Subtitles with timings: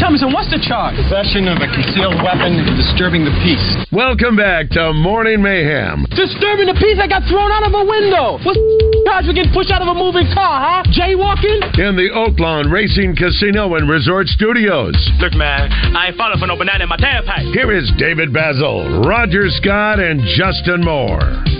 [0.00, 0.96] Thompson, what's the charge?
[0.96, 3.60] Possession of a concealed weapon and disturbing the peace.
[3.92, 6.08] Welcome back to Morning Mayhem.
[6.16, 8.40] Disturbing the peace I got thrown out of a window.
[8.40, 8.56] What's
[9.04, 10.88] charge for getting pushed out of a moving car, huh?
[10.88, 11.76] Jaywalking?
[11.76, 14.96] In the Oaklawn Racing Casino and Resort Studios.
[15.20, 17.52] Look, man, I ain't falling for no banana in my tailpipe.
[17.52, 21.59] Here is David Bazzel, Roger Scott, and Justin Moore.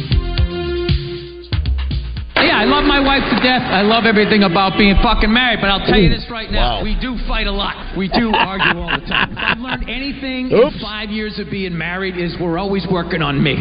[2.41, 3.63] Yeah, I love my wife to death.
[3.63, 5.61] I love everything about being fucking married.
[5.61, 7.97] But I'll tell you this right now: we do fight a lot.
[7.97, 9.33] We do argue all the time.
[9.33, 10.75] If I've learned anything Oops.
[10.75, 13.57] in five years of being married, is we're always working on me.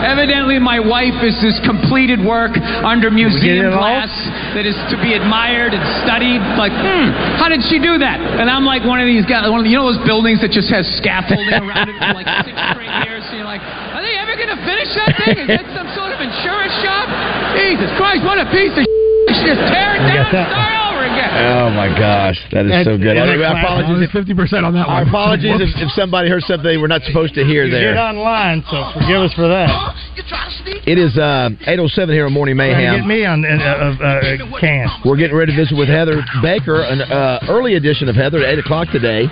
[0.00, 4.08] Evidently, my wife is this completed work under museum glass
[4.56, 6.40] that is to be admired and studied.
[6.56, 8.18] Like, hmm, how did she do that?
[8.18, 10.50] And I'm like one of these guys, one of the, you know those buildings that
[10.50, 13.22] just has scaffolding around it for like six straight years.
[13.28, 15.36] So you're like, are they ever going to finish that thing?
[15.44, 17.06] Is that some sort of insurance shop?
[17.56, 21.02] Jesus Christ, what a piece of She just tear it I down and start over
[21.06, 21.30] again.
[21.40, 23.14] Oh my gosh, that is so good.
[23.16, 23.64] Isn't Anyway, classic?
[23.64, 25.08] apologies if Fifty percent on that our one.
[25.08, 25.72] apologies Whoops.
[25.76, 27.98] if, if somebody heard something we're not supposed to hear You get there.
[27.98, 29.70] online, so forgive us for that.
[30.86, 33.00] It is uh, 807 here on Morning Mayhem.
[33.00, 34.88] get me on uh, uh, uh, can.
[35.04, 38.58] We're getting ready to visit with Heather Baker, an uh, early edition of Heather at
[38.58, 39.26] 8 o'clock today.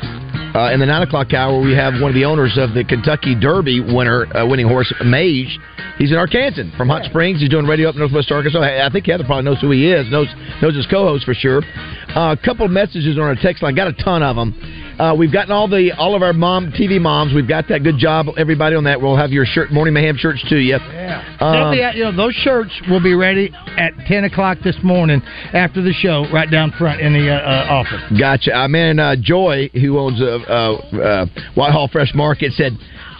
[0.58, 3.38] Uh, in the 9 o'clock hour, we have one of the owners of the Kentucky
[3.38, 5.54] Derby winner, uh, winning horse, Mage.
[5.98, 7.38] He's an Arkansan from Hot Springs.
[7.38, 8.58] He's doing radio up in Northwest Arkansas.
[8.58, 10.26] I think Heather probably knows who he is, knows
[10.60, 11.62] knows his co-host for sure.
[12.10, 13.76] Uh, a couple of messages on our text line.
[13.76, 14.50] Got a ton of them.
[14.98, 17.32] Uh, we've gotten all the all of our mom TV moms.
[17.32, 17.84] We've got that.
[17.84, 19.00] Good job, everybody on that.
[19.00, 20.76] We'll have your shirt, Morning Mayhem shirts to you.
[20.76, 21.36] Yeah.
[21.38, 25.82] Um, be you know, those shirts will be ready at 10 o'clock this morning after
[25.82, 28.18] the show, right down front in the uh, uh, office.
[28.18, 28.52] Gotcha.
[28.52, 32.72] Uh, man, uh, Joy, who owns uh, uh, Whitehall Fresh Market, said,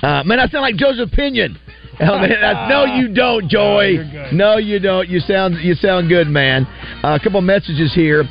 [0.02, 1.58] uh, "Man, I sound like Joseph Pinion."
[2.00, 3.96] Oh, man, no, you don't, Joy.
[4.32, 5.08] no, you don't.
[5.08, 6.64] You sound you sound good, man.
[7.02, 8.22] Uh, a couple messages here.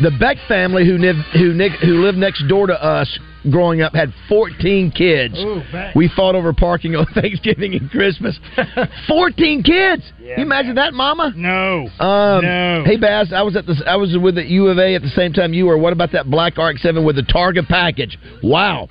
[0.00, 1.52] The Beck family, who live who
[1.84, 3.18] who lived next door to us
[3.50, 5.38] growing up, had 14 kids.
[5.38, 5.62] Ooh,
[5.94, 8.38] We fought over parking on Thanksgiving and Christmas.
[9.08, 10.02] 14 kids.
[10.18, 11.32] you imagine that, Mama?
[11.34, 11.88] No.
[11.98, 12.82] Um, No.
[12.84, 15.08] Hey, Baz, I was at the I was with the U of A at the
[15.08, 15.78] same time you were.
[15.78, 18.18] What about that black Arc Seven with the Target package?
[18.42, 18.88] Wow.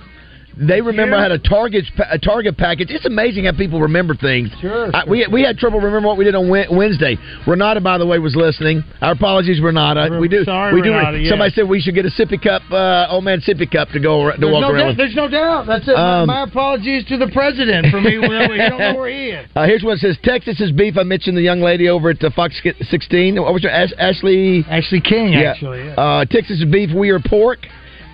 [0.56, 1.20] They remember Yeah.
[1.20, 2.90] I had a Target a Target package.
[2.90, 4.48] It's amazing how people remember things.
[4.60, 7.18] Sure, I, we we had trouble remembering what we did on Wednesday.
[7.46, 8.82] Renata, by the way, was listening.
[9.02, 10.08] Our apologies, Renata.
[10.10, 10.44] We're we do.
[10.44, 10.92] sorry, we do.
[10.92, 11.26] Renata.
[11.28, 14.30] Somebody said we should get a sippy cup, uh, old man sippy cup to go
[14.32, 14.96] to There's walk no, around doubt, with.
[14.96, 15.66] there's no doubt.
[15.66, 15.92] That's it.
[15.94, 18.18] My- Um, my apologies to the president for me.
[18.18, 19.46] where we don't know where he is.
[19.56, 20.96] Uh, here's one says Texas is beef.
[20.98, 23.40] I mentioned the young lady over at the Fox 16.
[23.42, 23.64] What was?
[23.64, 24.64] Ash- Ashley.
[24.68, 25.50] Ashley King, Yeah.
[25.52, 25.84] actually.
[25.84, 25.94] Yeah.
[25.94, 26.90] Uh, Texas is beef.
[26.94, 27.60] We are pork.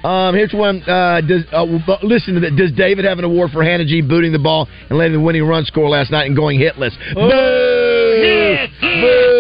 [0.05, 0.83] Um, here's one.
[0.83, 1.65] Uh, does uh,
[2.03, 2.57] listen to that?
[2.57, 5.45] Does David have an award for Hannah G booting the ball and letting the winning
[5.45, 6.93] run score last night and going hitless?
[7.15, 8.23] Boo!
[8.23, 9.32] Yes, Boo!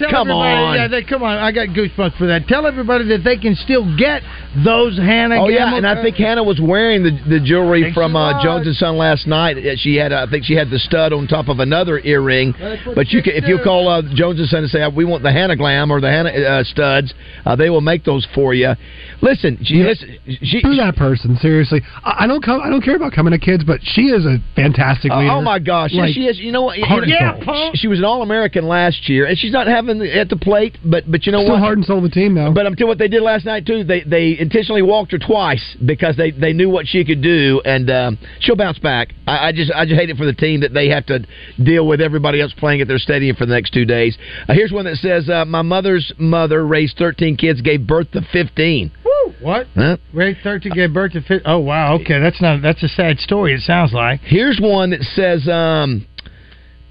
[0.00, 0.74] Yes, tell Come everybody, on.
[0.76, 1.36] Yeah, they, come on.
[1.38, 2.48] I got goosebumps for that.
[2.48, 4.22] Tell everybody that they can still get
[4.64, 5.42] those Hannah.
[5.42, 8.42] Oh yeah, Gamble- and I think Hannah was wearing the the jewelry from uh.
[8.42, 9.56] Jones and Son last night.
[9.78, 12.54] She had, uh, I think, she had the stud on top of another earring.
[12.94, 15.32] But you can, if you call uh, Jones and Son and say we want the
[15.32, 17.12] Hannah Glam or the Hannah uh, studs,
[17.44, 18.72] uh, they will make those for you.
[19.20, 21.36] Listen, she, listen, she, Who's that person?
[21.42, 22.60] Seriously, I I don't come.
[22.62, 25.32] I don't care about coming to kids, but she is a fantastic Uh, leader.
[25.32, 26.38] oh my gosh, yeah, she is.
[26.38, 26.78] You know what?
[26.78, 27.70] You heart know- and Yeah, Paul.
[27.74, 30.36] she, she was an All American last year, and she's not having the, at the
[30.36, 30.78] plate.
[30.84, 31.60] But but you know Still what?
[31.60, 32.52] heart and soul of the team, though.
[32.52, 33.84] But I'm telling you what they did last night too.
[33.84, 37.90] They they intentionally walked her twice because they, they knew what she could do, and
[37.90, 39.14] um, she'll bounce back.
[39.26, 41.20] I, I just I just hate it for the team that they have to
[41.62, 44.16] deal with everybody else playing at their stadium for the next two days.
[44.48, 48.22] Uh, here's one that says uh, my mother's mother raised 13 kids, gave birth to
[48.32, 48.92] 15.
[49.04, 49.66] Woo, what?
[49.74, 49.96] Huh?
[50.12, 51.22] Ray Thirteen gave birth to.
[51.22, 51.94] Fi- oh wow.
[52.00, 52.62] Okay, that's not.
[52.62, 53.54] That's a sad story.
[53.54, 54.20] It sounds like.
[54.20, 56.06] Here's one that says, um,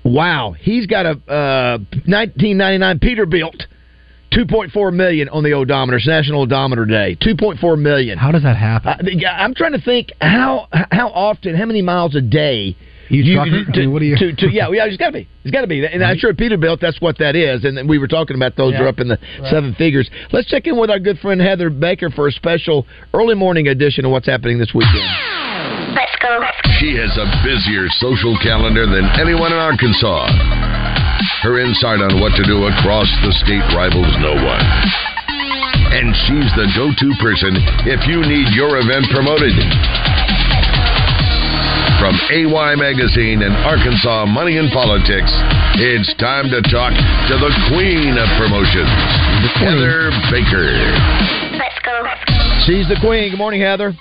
[0.04, 3.64] "Wow, he's got a uh, 1999 Peterbilt,
[4.34, 5.98] 2.4 million on the odometer.
[5.98, 7.18] It's National Odometer Day.
[7.22, 8.18] 2.4 million.
[8.18, 8.90] How does that happen?
[9.24, 12.76] Uh, I'm trying to think how how often, how many miles a day.
[13.12, 13.50] You trucker?
[13.73, 15.28] I mean, what do you- to, to yeah, yeah, it's got to be.
[15.44, 15.84] It's got to be.
[15.84, 17.64] And I'm sure Peterbilt, that's what that is.
[17.66, 18.84] And then we were talking about those Yeah.
[18.84, 19.50] are up in the Right.
[19.50, 20.08] seven figures.
[20.32, 22.85] Let's check in with our good friend Heather Baker for a special
[23.16, 25.02] early morning edition of what's happening this weekend.
[26.20, 26.70] Let's go.
[26.80, 30.28] She has a busier social calendar than anyone in Arkansas.
[31.44, 34.64] Her insight on what to do across the state rivals no one.
[35.96, 37.56] And she's the go to person
[37.88, 39.56] if you need your event promoted.
[42.00, 45.32] From AY Magazine and Arkansas Money and Politics,
[45.80, 48.92] it's time to talk to the queen of promotions,
[49.60, 50.68] Heather Baker.
[51.60, 52.08] Let's go.
[52.64, 53.32] She's the queen.
[53.32, 53.96] Good morning, Heather.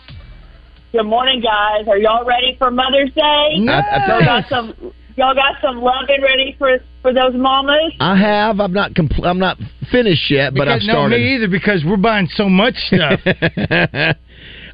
[0.92, 1.86] Good morning, guys.
[1.86, 3.22] Are y'all ready for Mother's Day?
[3.68, 4.74] I- I tell Y'all got some.
[5.16, 7.92] Y'all got some loving ready for for those mamas.
[8.00, 8.60] I have.
[8.60, 8.92] I'm not.
[8.94, 9.58] Compl- I'm not
[9.90, 13.20] finished yet, but I've Because- no, me either, because we're buying so much stuff.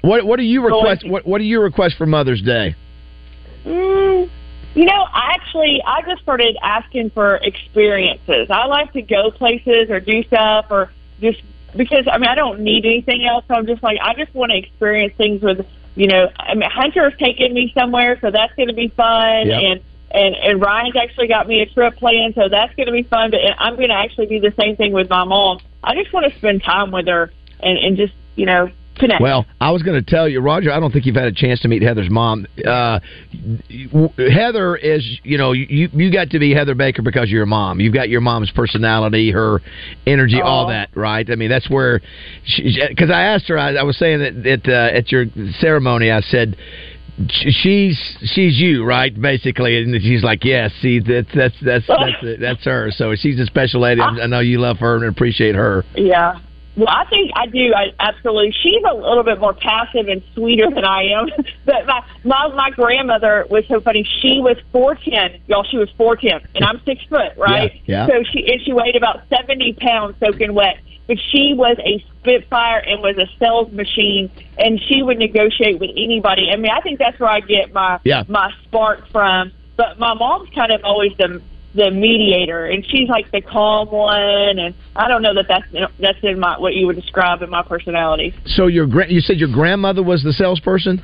[0.02, 1.02] what What do you request?
[1.02, 1.10] ahead.
[1.12, 2.74] What What do you request for Mother's Day?
[3.66, 4.28] Mm,
[4.74, 8.48] you know, I actually I just started asking for experiences.
[8.50, 10.90] I like to go places or do stuff or
[11.20, 11.40] just
[11.74, 13.44] because I mean I don't need anything else.
[13.48, 16.30] So I'm just like I just want to experience things with you know.
[16.38, 19.62] I mean Hunter's taking me somewhere, so that's going to be fun Yep.
[19.62, 19.80] and.
[20.10, 23.32] And and Ryan's actually got me a trip planned, so that's going to be fun.
[23.32, 25.58] But and I'm going to actually do the same thing with my mom.
[25.82, 29.22] I just want to spend time with her and and just you know connect.
[29.22, 30.72] Well, I was going to tell you, Roger.
[30.72, 32.46] I don't think you've had a chance to meet Heather's mom.
[32.66, 32.98] Uh,
[34.18, 37.80] Heather is, you know, you you got to be Heather Baker because you're your mom.
[37.80, 39.60] You've got your mom's personality, her
[40.06, 41.28] energy, all that, right?
[41.30, 42.00] I mean, that's where.
[42.56, 45.26] Because I asked her, I, I was saying that at uh, at your
[45.60, 46.56] ceremony, I said.
[47.28, 49.14] She's she's you, right?
[49.14, 50.72] Basically, and she's like, yes.
[50.82, 52.90] See, that's that's that's that's that's her.
[52.90, 54.00] So she's a special lady.
[54.00, 55.84] I know you love her and appreciate her.
[55.94, 56.40] Yeah.
[56.76, 57.72] Well, I think I do.
[57.72, 58.52] I absolutely.
[58.62, 61.28] She's a little bit more passive and sweeter than I am.
[61.64, 64.02] but my my my grandmother was so funny.
[64.20, 65.64] She was four ten, y'all.
[65.64, 67.72] She was four ten, and I'm six foot, right?
[67.86, 68.06] Yeah, yeah.
[68.08, 70.78] So she and she weighed about seventy pounds, soaking wet.
[71.06, 75.90] But she was a spitfire and was a sales machine, and she would negotiate with
[75.96, 76.50] anybody.
[76.50, 78.24] I mean, I think that's where I get my Yeah.
[78.26, 79.52] my spark from.
[79.76, 81.42] But my mom's kind of always the
[81.74, 84.58] the mediator, and she's like the calm one.
[84.58, 85.66] And I don't know that that's
[85.98, 88.34] that's in my what you would describe in my personality.
[88.46, 91.02] So your gra- you said your grandmother was the salesperson.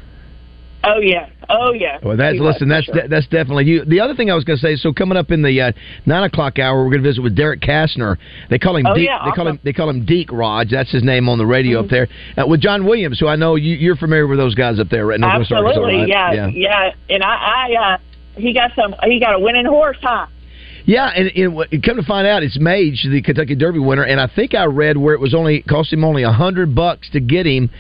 [0.83, 1.99] Oh yeah, oh yeah.
[2.03, 2.69] Well, that's She was, listen.
[2.69, 2.95] for That's sure.
[2.95, 3.85] de- that's definitely you.
[3.85, 4.77] The other thing I was going to say.
[4.77, 5.73] So coming up in the uh,
[6.07, 8.17] nine o'clock hour, we're going to visit with Derek Kastner.
[8.49, 8.87] They call him.
[8.87, 9.59] Oh, Deke, yeah, they call him.
[9.63, 10.71] They call him Deke Raj.
[10.71, 12.09] That's his name on the radio up there.
[12.39, 15.05] Uh, with John Williams, who I know you, you're familiar with those guys up there,
[15.05, 15.21] right?
[15.21, 16.33] Northwest Arkansas, Absolutely, right?
[16.35, 17.99] yeah, yeah, And I, I, uh,
[18.41, 18.95] he got some.
[19.05, 20.29] He got a winning horse, huh?
[20.91, 24.27] Yeah, and, and come to find out, it's Mage, the Kentucky Derby winner, and I
[24.27, 27.47] think I read where it was only cost him only a hundred bucks to get
[27.47, 27.71] him,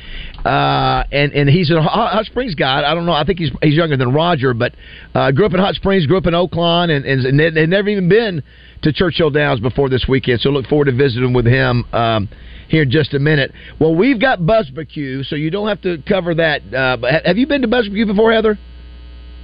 [0.44, 2.88] uh, and and he's a Hot Springs guy.
[2.88, 3.12] I don't know.
[3.12, 4.76] I think he's he's younger than Roger, but
[5.12, 7.88] uh, grew up in Hot Springs, grew up in Oaklawn, and and, and had never
[7.88, 8.44] even been
[8.82, 10.40] to Churchill Downs before this weekend.
[10.42, 11.84] So look forward to visiting with him.
[11.92, 12.28] Um,
[12.68, 13.50] here in just a minute.
[13.80, 16.62] Well, we've got Buzzbarbecue, so you don't have to cover that.
[16.72, 18.56] Uh, have you been to Buzzbarbecue before, Heather?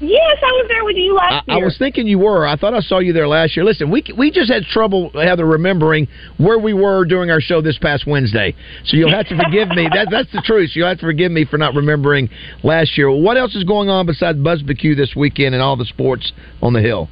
[0.00, 2.46] Yes, I was there with you last I, I was thinking you were.
[2.46, 3.64] I thought I saw you there last year.
[3.64, 6.06] Listen, we we just had trouble, Heather, remembering
[6.36, 8.54] where we were during our show this past Wednesday.
[8.84, 9.88] So you'll have to forgive me.
[9.92, 10.70] That, that's the truth.
[10.70, 12.28] So you'll have to forgive me for not remembering
[12.62, 13.10] last year.
[13.10, 16.82] What else is going on besides Buzzbarbecue this weekend and all the sports on the
[16.82, 17.08] hill?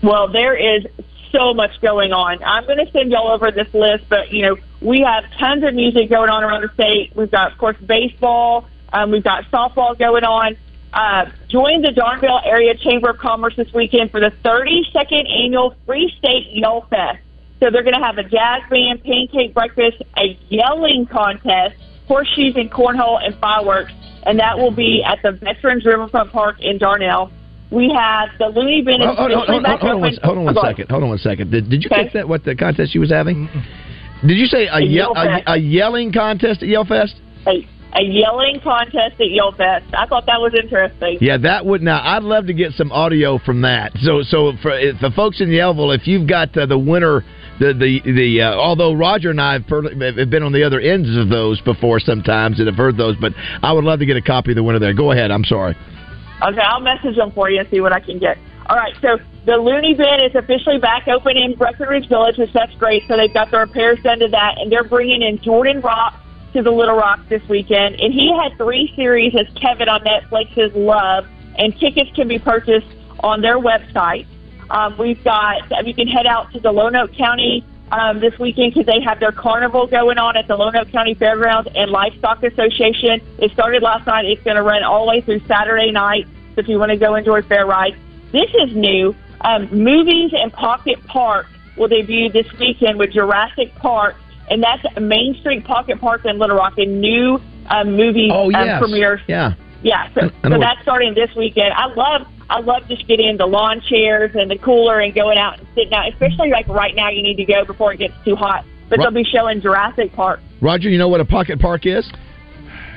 [0.00, 0.84] Well, there is
[1.32, 2.42] so much going on.
[2.44, 5.74] I'm going to send y'all over this list, but you know we have tons of
[5.74, 7.12] music going on around the state.
[7.16, 8.68] We've got, of course, baseball.
[8.92, 10.56] Um, we've got softball going on.
[10.92, 16.12] Uh, join the Dardanelle Area Chamber of Commerce this weekend for the 32nd annual Free
[16.18, 17.18] State Yell Fest.
[17.60, 21.74] So they're going to have a jazz band, pancake breakfast, a yelling contest,
[22.06, 23.92] horseshoes and cornhole and fireworks,
[24.24, 27.30] and that will be at the Veterans Riverfront Park in Dardanelle.
[27.70, 30.56] We have the Looney Bin is Hold, hold, hold, hold on one, hold on one
[30.62, 30.88] second.
[30.88, 31.50] Hold on one second.
[31.50, 32.04] Did, did you Okay.
[32.04, 32.26] catch that?
[32.28, 33.46] What the contest she was having?
[34.26, 37.14] Did you say a, A yell, Yell a, a yelling contest at Yellfest?
[37.46, 39.86] a, a yelling contest at Yell Fest.
[39.96, 41.18] I thought that was interesting.
[41.20, 42.00] Yeah, that would now.
[42.02, 43.92] I'd love to get some audio from that.
[44.02, 47.24] So, so for if the folks in Yellville, if you've got uh, the winner,
[47.60, 50.80] the the the uh, although Roger and I have, per- have been on the other
[50.80, 54.16] ends of those before sometimes and have heard those, but I would love to get
[54.16, 54.94] a copy of the winner there.
[54.94, 55.30] Go ahead.
[55.30, 55.76] I'm sorry.
[56.42, 58.38] Okay, I'll message them for you and see what I can get.
[58.66, 62.74] All right, so the Looney Bin is officially back open in Breckenridge Village, which that's
[62.74, 63.02] great.
[63.08, 66.14] So they've got the repairs done to that, and they're bringing in Jordan Rock
[66.52, 68.00] to the Little Rock this weekend.
[68.00, 71.26] And he had three series as Kevin on Netflix's Love,
[71.56, 72.86] and tickets can be purchased
[73.20, 74.26] on their website.
[74.70, 78.86] Um, we've got you can head out to the Lonoke County um, this weekend because
[78.86, 83.20] they have their carnival going on at the Lonoke County Fairgrounds and Livestock Association.
[83.38, 84.26] It started last night.
[84.26, 86.26] It's going to run all the way through Saturday night.
[86.54, 87.96] So if you want to go enjoy fair rides,
[88.32, 89.14] this is new.
[89.40, 94.16] Um, movies and Pocket Park will debut this weekend with Jurassic Park,
[94.50, 96.78] and that's Main Street Pocket Park in Little Rock.
[96.78, 98.78] A new um, movie Oh um, yes.
[98.80, 99.54] premiere Yeah.
[99.82, 101.72] yeah, so, so that's starting this weekend.
[101.74, 105.58] I love I love just getting the lawn chairs and the cooler and going out
[105.58, 106.08] and sitting out.
[106.10, 108.64] Especially like right now, you need to go before it gets too hot.
[108.88, 109.04] But Right.
[109.04, 110.40] they'll be showing Jurassic Park.
[110.62, 112.10] Roger, you know what a pocket park is?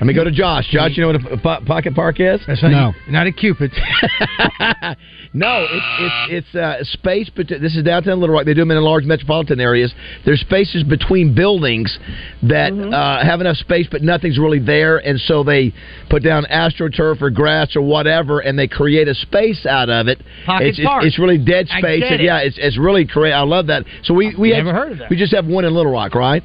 [0.02, 0.68] Let me go to Josh.
[0.72, 2.42] Josh, you know what a po- pocket park is?
[2.48, 3.72] That's not, not a Cupid.
[5.32, 7.30] no, it's it's it's uh, space.
[7.36, 8.46] But this is downtown Little Rock.
[8.46, 9.94] They do them in large metropolitan areas.
[10.26, 12.00] There's spaces between buildings
[12.42, 15.72] that uh, have enough space, but nothing's really there, and so they
[16.10, 20.20] put down astroturf or grass or whatever, and they create a space out of it.
[20.48, 21.04] Pocket it's, it's- park.
[21.06, 22.26] It's, really dead I space, get and it.
[22.26, 23.34] yeah, it's it's really great.
[23.34, 23.86] I love that.
[24.02, 25.12] So we we Never have, heard of that.
[25.12, 26.42] We just have one in Little Rock, right?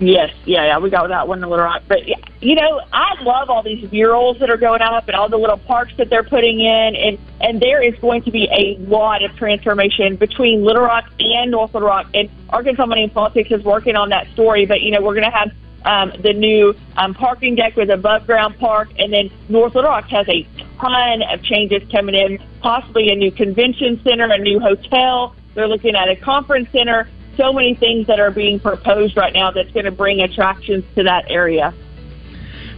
[0.00, 1.82] Yes, yeah, yeah, we got that one in Little Rock.
[1.88, 2.06] But
[2.40, 5.56] you know, I love all these murals that are going up and all the little
[5.56, 9.34] parks that they're putting in, and and there is going to be a lot of
[9.36, 12.06] transformation between Little Rock and North Little Rock.
[12.14, 14.66] And Arkansas Money and Politics is working on that story.
[14.66, 15.50] But you know, we're going to have
[15.84, 20.08] um, the new um, parking deck with above ground park, and then North Little Rock
[20.10, 20.46] has a
[20.78, 25.34] ton of changes coming in, possibly a new convention center, a new hotel.
[25.54, 27.08] They're looking at a conference center.
[27.38, 31.04] So many things that are being proposed right now that's going to bring attractions to
[31.04, 31.72] that area.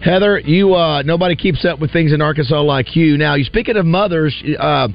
[0.02, 3.16] Heather, you uh, nobody keeps up with things in Arkansas like you.
[3.16, 4.88] Now, you speaking of mothers, uh,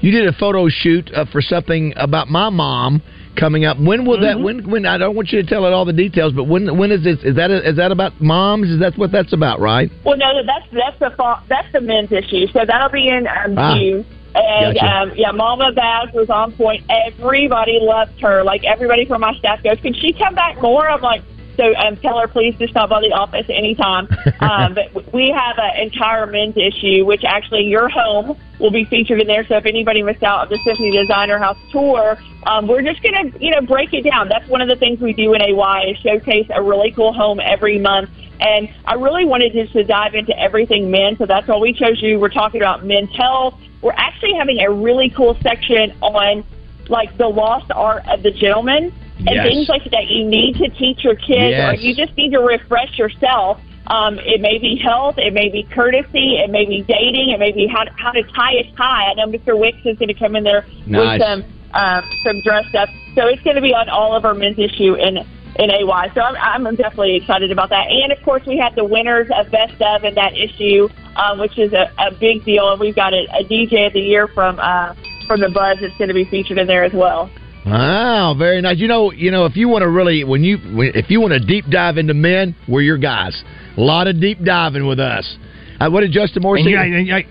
[0.00, 3.00] you did a photo shoot uh, for something about my mom
[3.38, 3.78] coming up.
[3.78, 4.38] When will that?
[4.38, 4.68] When?
[4.70, 4.86] When?
[4.86, 6.76] I don't want you to tell it all the details, but when?
[6.76, 7.18] When is this?
[7.24, 8.70] Is that is that about moms?
[8.70, 9.60] Is that what that's about?
[9.60, 9.90] Right?
[10.04, 12.46] Well, no, that's that's the fa- that's the men's issue.
[12.52, 13.76] So that'll be in um, Ah.
[13.78, 14.06] June.
[14.34, 14.86] And Gotcha.
[14.86, 16.84] um, yeah, Mama Baz was on point.
[16.88, 18.42] Everybody loved her.
[18.42, 21.22] Like everybody from my staff goes, "Can she come back more?" I'm like,
[21.58, 24.08] "So um, tell her please to stop by the office anytime."
[24.40, 29.20] um, but we have an entire men's issue, which actually your home will be featured
[29.20, 29.46] in there.
[29.46, 33.30] So if anybody missed out on the Symphony Designer House tour, um, we're just gonna
[33.38, 34.30] you know break it down.
[34.30, 37.38] That's one of the things we do in AY is showcase a really cool home
[37.38, 38.08] every month.
[38.40, 42.00] And I really wanted just to dive into everything men, so that's why we chose
[42.00, 42.18] you.
[42.18, 43.60] We're talking about men's health.
[43.82, 46.44] We're actually having a really cool section on
[46.88, 49.46] like the lost art of the gentleman and Yes.
[49.46, 52.98] things like that you need to teach your kids or you just need to refresh
[52.98, 53.60] yourself.
[53.88, 57.50] Um, it may be health, it may be courtesy, it may be dating, it may
[57.52, 59.10] be how to, how to tie a tie.
[59.10, 59.58] I know Mr.
[59.58, 61.18] Wicks is going to come in there Nice.
[61.18, 62.88] with some um, some dress stuff.
[63.14, 66.10] So it's going to be on all of our men's issue in in AY.
[66.14, 67.86] So I'm, I'm definitely excited about that.
[67.88, 71.58] And of course, we have the winners of Best of in that issue, um, which
[71.58, 72.70] is a, a big deal.
[72.70, 74.94] And we've got a, a DJ of the year from uh,
[75.26, 77.30] from the Buzz that's going to be featured in there as well.
[77.64, 78.78] Wow, very nice.
[78.78, 80.58] You know, you know, if you want to really, when you,
[80.94, 83.40] if you want to deep dive into men, we're your guys.
[83.76, 85.36] A lot of deep diving with us.
[85.78, 86.70] Uh, what did Justin Moore And say?
[86.72, 87.22] you, and you-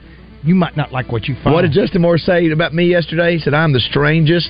[0.44, 1.54] you might not like what you find.
[1.54, 3.34] What did Justin Moore say about me yesterday?
[3.34, 4.50] He said I'm the strangest,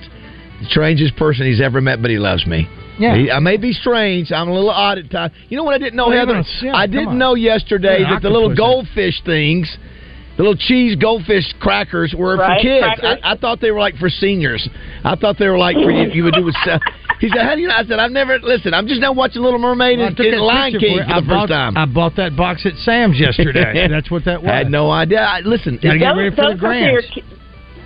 [0.69, 2.65] strangest person he's ever met, but he loves me.
[3.01, 3.15] Yeah.
[3.15, 4.31] He- I may be strange.
[4.31, 5.33] I'm a little odd at times.
[5.49, 6.43] You know what I didn't know, Well, Heather?
[6.61, 7.17] you're yeah, I didn't on.
[7.17, 8.57] know yesterday You're that the little octopus.
[8.95, 9.77] goldfish things,
[10.37, 13.19] the little cheese goldfish crackers, were Right, for kids.
[13.23, 14.67] I, I thought they were like for seniors.
[15.03, 16.55] I thought they were like for you, you would do with.
[16.65, 16.79] Uh,
[17.19, 18.73] he said, "How do you know?" I said, "I've never listened.
[18.73, 21.03] I'm just now watching Little Mermaid Well, I and, took and that Lion King for
[21.03, 23.87] for the I first bought, time." I bought that box at Sam's yesterday.
[23.91, 24.49] That's what that was.
[24.49, 25.21] I had no idea.
[25.21, 27.19] I, listen, Gotta get ready for the are for your grants.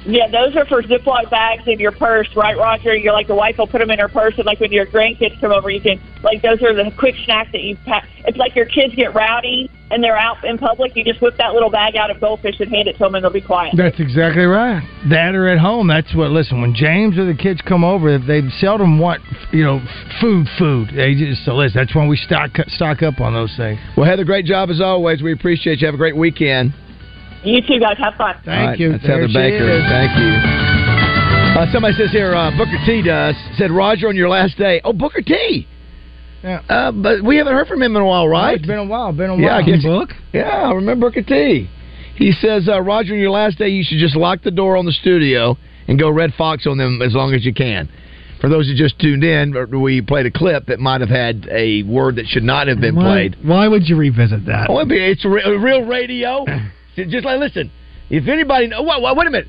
[0.06, 2.96] Ki- yeah, those are for Ziploc bags in your purse, right, Roger?
[2.96, 5.40] You're like the wife will put them in her purse, and like when your grandkids
[5.42, 8.08] come over, you can like those are the quick snacks that you pack.
[8.26, 10.96] It's like your kids get rowdy and they're out in public.
[10.96, 13.24] You just whip that little bag out of goldfish and hand it to them, and
[13.24, 13.76] they'll be quiet.
[13.78, 14.82] That's exactly right.
[15.10, 15.88] That or at home.
[15.88, 16.32] That's what.
[16.32, 19.22] Listen, when James or the kids come over, they seldom want
[19.52, 19.80] you know
[20.22, 20.48] food.
[20.58, 20.90] Food.
[20.96, 21.80] They just so listen.
[21.80, 23.80] That's when we stock stock up on those things.
[23.98, 25.22] Well, Heather, great job as always.
[25.22, 25.88] We appreciate you.
[25.88, 26.74] Have a great weekend.
[27.46, 28.36] You too, guys have fun.
[28.44, 28.92] Thank All right, you.
[28.92, 29.70] That's There Heather Baker.
[29.70, 29.84] is.
[29.88, 31.62] Thank you.
[31.62, 34.82] Uh, somebody says here, uh, Booker T does said Roger on your last day.
[34.84, 35.68] Oh, Booker T.
[36.44, 36.62] Yeah.
[36.68, 38.58] Uh, but we haven't heard from him in a while, right?
[38.58, 39.12] It's been a while.
[39.14, 39.60] Been a yeah, while.
[39.60, 40.10] I guess, book.
[40.34, 41.70] Yeah, I remember Booker T.
[42.18, 44.86] He says, uh, Roger, on your last day, you should just lock the door on
[44.86, 47.90] the studio and go Red Fox on them as long as you can.
[48.42, 51.48] For those who just tuned in, uh, we played a clip that might have had
[51.52, 53.38] a word that should not have been why, played.
[53.44, 54.68] Why would you revisit that?
[54.70, 56.46] Oh, it'd be- it's re- real radio.
[56.96, 57.72] Just like listen.
[58.10, 59.48] If anybody, oh, wait, wait, wait a minute.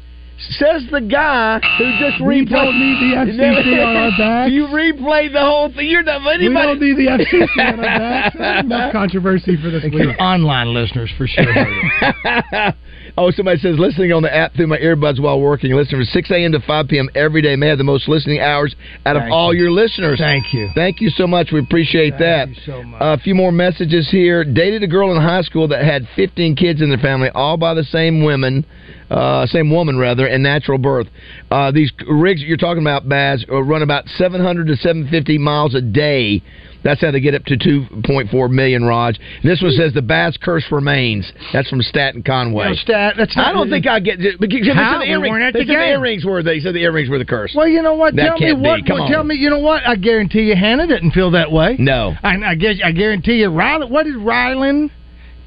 [0.58, 2.26] Says the guy who just replayed.
[2.26, 2.50] We replayed.
[2.50, 4.52] don't need the FCC on our backs.
[4.52, 5.88] You replayed the whole thing.
[5.88, 6.48] You're not anybody.
[6.48, 7.86] We don't need the FCC on our
[8.32, 8.36] backs.
[8.64, 10.14] Enough controversy for this week.
[10.18, 11.44] Online listeners for sure.
[13.16, 15.72] oh, somebody says listening on the app through my earbuds while working.
[15.74, 16.52] Listen from 6 a.m.
[16.52, 17.08] to 5 p.m.
[17.14, 17.56] every day.
[17.56, 19.62] May have the most listening hours out of Thank all you.
[19.62, 20.18] your listeners.
[20.18, 20.70] Thank you.
[20.74, 21.48] Thank you so much.
[21.52, 22.48] We appreciate that.
[22.48, 23.00] you so much.
[23.00, 24.44] Uh, a few more messages here.
[24.44, 27.74] Dated a girl in high school that had 15 kids in their family, all by
[27.74, 28.64] the same women,
[29.10, 31.06] uh, same woman rather, and natural birth.
[31.50, 35.74] Uh, these rigs that you're talking about, Baz, uh, run about 700 to 750 miles
[35.74, 36.42] a day.
[36.84, 39.18] That's how they get up to 2.4 million, Raj.
[39.18, 41.30] And this one says the Baz curse remains.
[41.52, 42.68] That's from Staten Conway.
[42.68, 44.98] No, Stat, that's not, I don't think I get because How?
[44.98, 45.30] the We earrings.
[45.30, 46.42] weren't at they the said the earrings were.
[46.44, 47.52] They said the earrings were the curse.
[47.56, 48.14] Well, you know what?
[48.14, 48.86] That tell me what.
[48.86, 49.10] Come well, on.
[49.10, 49.34] Tell me.
[49.34, 49.82] You know what?
[49.84, 51.74] I guarantee you, Hannah didn't feel that way.
[51.78, 52.14] No.
[52.22, 53.90] I, I guess I guarantee you, Rylan.
[53.90, 54.90] What did Rylan?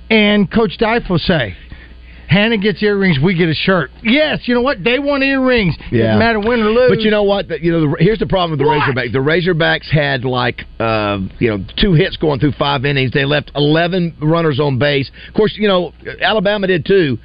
[0.10, 1.56] and Coach Dife say,
[2.30, 3.90] Hannah gets earrings, we get a shirt.
[4.04, 4.84] Yes, you know what?
[4.84, 5.76] They want earrings.
[6.06, 6.90] Doesn't matter win or lose.
[6.90, 7.48] But you know what?
[7.48, 9.12] The- You know, the, here's the problem with the Razorbacks.
[9.12, 13.12] The Razorbacks had like uh, you know two hits going through five innings.
[13.12, 15.10] They left eleven runners on base.
[15.28, 17.18] Of course, you know Alabama did too.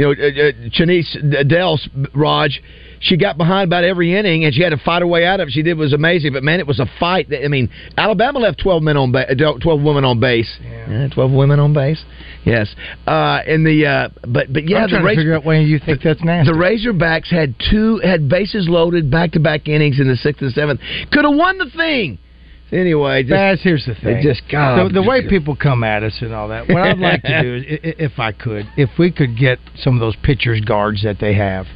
[0.00, 2.62] You know, uh, uh, Chanice Dells, Raj.
[3.00, 5.48] She got behind about every inning, and she had to fight her way out of
[5.48, 5.52] it.
[5.52, 7.28] She did was amazing, but man, it was a fight.
[7.28, 10.50] That, I mean, Alabama left twelve men on ba- uh, twelve women on base.
[10.62, 12.02] Yeah, twelve women on base.
[12.46, 12.74] Yes,
[13.06, 15.78] uh, and the uh, but but yeah, I'm the trying to figure out when you
[15.78, 16.50] think that's nasty.
[16.50, 20.52] the Razorbacks had two had bases loaded back to back innings in the sixth and
[20.54, 20.80] seventh.
[21.12, 22.18] Could have won the thing.
[22.72, 24.16] Anyway, just, Baz, here's the thing.
[24.16, 26.68] They just God, the, the way people come at us and all that.
[26.68, 30.00] What I'd like to do is, if I could, if we could get some of
[30.00, 31.66] those pitchers guards that they have,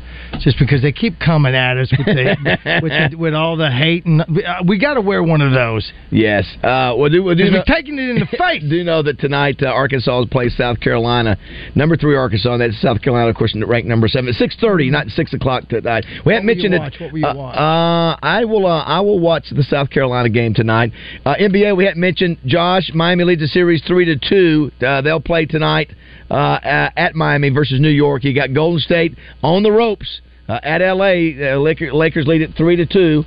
[0.40, 4.22] just because they keep coming at us with the, with, with all the hate, and
[4.22, 5.90] uh, we got to wear one of those.
[6.10, 6.44] Yes.
[6.62, 7.22] Uh, we'll do.
[7.22, 7.44] We'll do.
[7.44, 8.62] Because we're taking it in the face.
[8.62, 11.36] do you know that tonight uh, Arkansas plays South Carolina,
[11.74, 12.56] number three Arkansas.
[12.58, 14.32] That's South Carolina, of course, ranked number seven.
[14.32, 16.04] Six thirty, not six o'clock tonight.
[16.24, 17.00] We haven't What will you mentioned it.
[17.00, 17.56] What will you uh, watch?
[17.56, 18.66] Uh, I will.
[18.66, 20.92] Uh, I will watch the South Carolina game tonight.
[21.24, 21.76] Uh, NBA.
[21.76, 22.38] We haven't mentioned.
[22.46, 24.70] Josh, Miami leads the series three to two.
[24.84, 25.90] Uh, they'll play tonight
[26.30, 28.24] uh, uh, at Miami versus New York.
[28.24, 31.54] You got Golden State on the ropes uh, at LA.
[31.54, 33.24] Uh, Lakers, Lakers lead it three to two.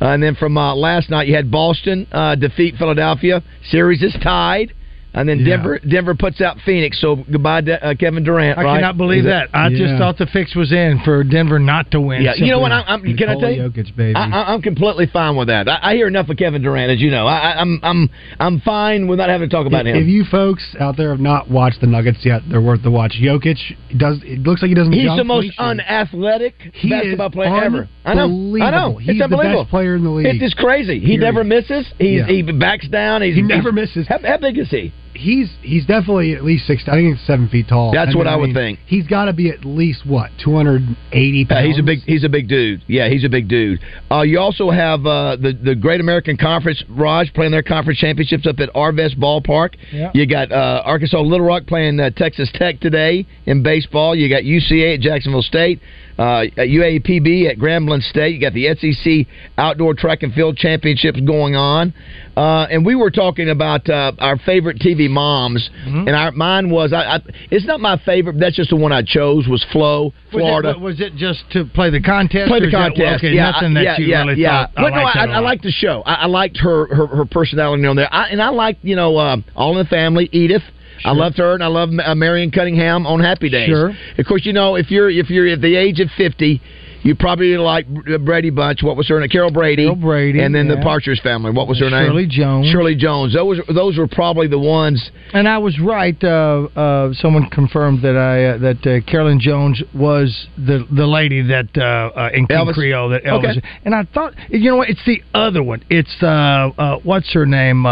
[0.00, 3.42] Uh, and then from uh, last night, you had Boston uh, defeat Philadelphia.
[3.70, 4.72] Series is tied.
[5.12, 7.00] And then Denver Denver puts out Phoenix.
[7.00, 8.58] So goodbye, De- uh, Kevin Durant.
[8.58, 8.76] I right?
[8.76, 9.48] cannot believe Is that.
[9.52, 12.22] I just thought the fix was in for Denver not to win.
[12.22, 12.70] Yeah, you know what?
[12.70, 13.62] I'm, I'm, can I tell you?
[13.62, 14.14] Jokic, baby.
[14.14, 15.68] I, I, I'm completely fine with that.
[15.68, 17.26] I, I hear enough of Kevin Durant, as you know.
[17.26, 20.02] I, I, I'm I'm I'm fine with not having to talk about if, him.
[20.02, 23.16] if you folks out there have not watched the Nuggets yet, they're worth the watch.
[23.20, 23.56] Jokic
[23.98, 24.18] does.
[24.22, 24.92] It looks like he doesn't.
[24.92, 25.80] He's the most completion.
[25.80, 27.88] unathletic He basketball player ever.
[28.04, 28.22] I know.
[28.22, 28.30] I know.
[28.30, 28.98] unbelievable.
[28.98, 29.64] It's He's the unbelievable.
[29.64, 30.26] best player in the league.
[30.26, 31.00] It's just crazy.
[31.00, 31.20] He Period.
[31.20, 31.86] never misses.
[31.98, 32.26] He's, Yeah.
[32.26, 33.22] He backs down.
[33.22, 34.06] He's, He never misses.
[34.08, 34.92] How, how big is he?
[35.12, 36.84] He's he's definitely at least six.
[36.86, 37.92] I think he's seven feet tall.
[37.92, 38.78] That's And what I would think.
[38.86, 41.66] He's got to be at least what two hundred eighty Yeah, pounds.
[41.66, 42.82] he's a big he's a big dude.
[42.86, 43.80] Yeah, he's a big dude.
[44.10, 48.46] Uh, you also have uh, the the Great American Conference, Raj playing their conference championships
[48.46, 49.74] up at Arvest Ballpark.
[49.92, 50.10] Yeah.
[50.14, 54.14] You got uh, Arkansas Little Rock playing uh, Texas Tech today in baseball.
[54.14, 55.80] You got UCA at Jacksonville State.
[56.20, 58.34] Uh, at UAPB at Grambling State.
[58.34, 61.94] You got the SEC Outdoor Track and Field Championships going on.
[62.36, 66.08] Uh, and we were talking about uh, our favorite TV moms, Mm-hmm.
[66.08, 67.18] and our mine was I, I,
[67.50, 68.34] it's not my favorite.
[68.34, 70.70] But that's just the one I chose was Flo, Was Florida.
[70.72, 72.48] It, was it just to play the contest?
[72.48, 73.24] Play the is that- contest.
[73.24, 74.66] okay, yeah, nothing I- that yeah, you yeah, really yeah.
[74.66, 74.72] thought.
[74.76, 76.02] I Well, no, I, I liked the show.
[76.04, 79.16] I, I liked her, her her personality on there, I, and I liked you know
[79.16, 80.62] uh, All in the Family, Edith.
[81.04, 83.68] I loved her, and I love uh, Marion Cunningham on Happy Days.
[83.68, 83.92] Sure.
[84.18, 86.60] Of course, you know if you're if you're at the age of fifty.
[87.02, 87.86] You probably like
[88.24, 88.82] Brady Bunch.
[88.82, 89.30] What was her name?
[89.30, 89.84] Carol Brady.
[89.84, 90.82] Carol Brady, And then the yeah.
[90.82, 91.50] Partridge Family.
[91.50, 92.08] What was her name?
[92.08, 92.66] Shirley Jones.
[92.70, 93.32] Shirley Jones.
[93.32, 95.10] Those those were probably the ones.
[95.32, 96.22] And I was right.
[96.22, 101.40] Uh, uh, someone confirmed that I uh, that uh, Carolyn Jones was the the lady
[101.40, 102.74] that uh, uh, in King Elvis?
[102.74, 103.56] Creole that Elvis.
[103.56, 103.68] Okay.
[103.86, 104.90] And I thought, you know what?
[104.90, 105.82] It's the other one.
[105.88, 107.86] It's uh, uh, what's her name?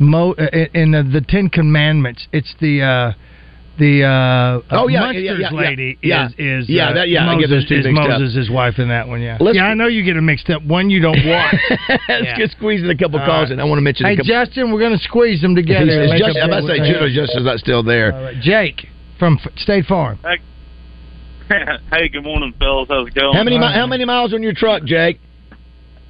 [0.00, 2.26] Uh, Mo uh, in uh, the Ten Commandments.
[2.32, 2.82] It's the.
[2.82, 3.12] Uh,
[3.78, 6.26] the uh, Oh, yeah, Munster's yeah, yeah, yeah, lady yeah.
[6.28, 8.20] is is Yeah, uh, that- yeah, I Moses, get those two is mixed up.
[8.20, 9.20] Moses' wife in that one.
[9.20, 9.64] Yeah, Let's- yeah.
[9.66, 10.62] I know you get them mixed up.
[10.62, 11.54] One you don't watch.
[12.08, 12.36] Let's Yeah.
[12.38, 13.52] get squeezing a couple All calls right.
[13.52, 13.60] in.
[13.60, 14.06] I want to mention.
[14.06, 15.84] a Hey couple, Justin, we're going to squeeze them together.
[15.84, 18.14] He's- and make Justin- a I'm about to big- say Juno Justin's not still there.
[18.14, 20.18] All right, Jake from F- State Farm.
[21.50, 22.88] hey, good morning, fellas.
[22.88, 23.36] How's it going?
[23.36, 25.20] How many mi- how many miles on your truck, Jake?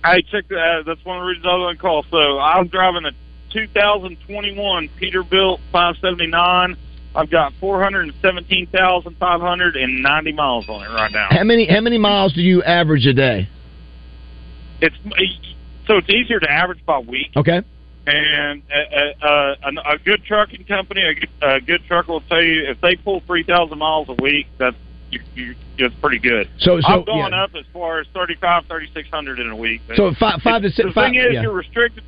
[0.05, 0.57] Hey, check that.
[0.57, 2.05] Uh, that's one of the reasons I was on call.
[2.13, 3.11] So I'm driving a
[3.57, 6.77] 2021 Peterbilt 579.
[7.15, 11.29] I've got 417,590 miles on it right now.
[11.31, 13.49] How many how many miles do you average a day?
[14.83, 14.95] It's
[15.87, 17.31] so it's easier to average by week.
[17.37, 17.63] Okay.
[18.07, 22.41] And a, a, a, a good trucking company, a good, a good trucker will tell
[22.43, 24.77] you if they pull 3,000 miles a week, that's
[25.11, 26.49] you, you, it's pretty good.
[26.59, 27.43] So- so, I've gone yeah.
[27.45, 29.81] up as far as 35, 3,600 in a week.
[29.97, 31.43] So five- five to six- The five- thing is, yeah.
[31.43, 32.05] you're restricted.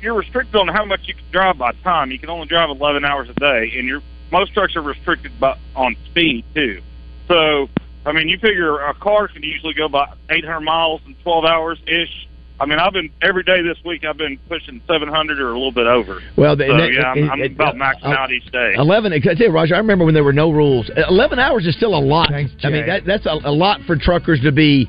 [0.00, 2.10] You're restricted on how much you can drive by time.
[2.10, 4.00] You can only drive 11 hours a day, and your
[4.32, 6.80] most trucks are restricted by on speed too.
[7.28, 7.68] So,
[8.06, 11.78] I mean, you figure a car can usually go by 800 miles in 12 hours
[11.86, 12.28] ish.
[12.60, 14.04] I mean, I've been every day this week.
[14.04, 16.20] I've been pushing 700 or a little bit over.
[16.36, 18.74] Well, the- so that- yeah, I'm, I'm it- about uh, maxing uh, out each day.
[18.76, 19.12] Eleven.
[19.12, 19.74] I tell you, Roger.
[19.74, 20.88] I remember when there were no rules.
[21.08, 22.32] Eleven hours is still a lot.
[22.32, 24.88] I mean, that, that's a, a lot for truckers to be,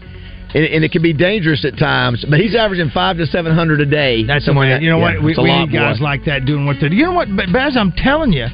[0.56, 2.26] and, and it can be dangerous at times.
[2.28, 4.24] But he's averaging five to seven hundred a day.
[4.26, 4.80] That's Somewhere.
[4.82, 5.24] You know yeah, what?
[5.24, 6.04] We, we lot, need guys boy.
[6.06, 6.96] like that doing what they do.
[6.96, 7.76] You know what, Ba- Baz?
[7.78, 8.48] I'm telling you,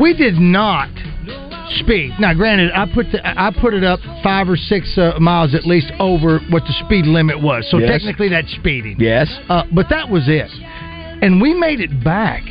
[0.00, 0.88] we did not
[1.80, 2.12] speed.
[2.18, 5.66] Now, granted, I put the, I put it up five or six uh, miles at
[5.66, 7.66] least over what the speed limit was.
[7.70, 7.90] So Yes.
[7.90, 8.96] technically, that's speeding.
[8.98, 9.28] Yes.
[9.48, 10.50] Uh, but that was it,
[11.22, 12.42] and we made it back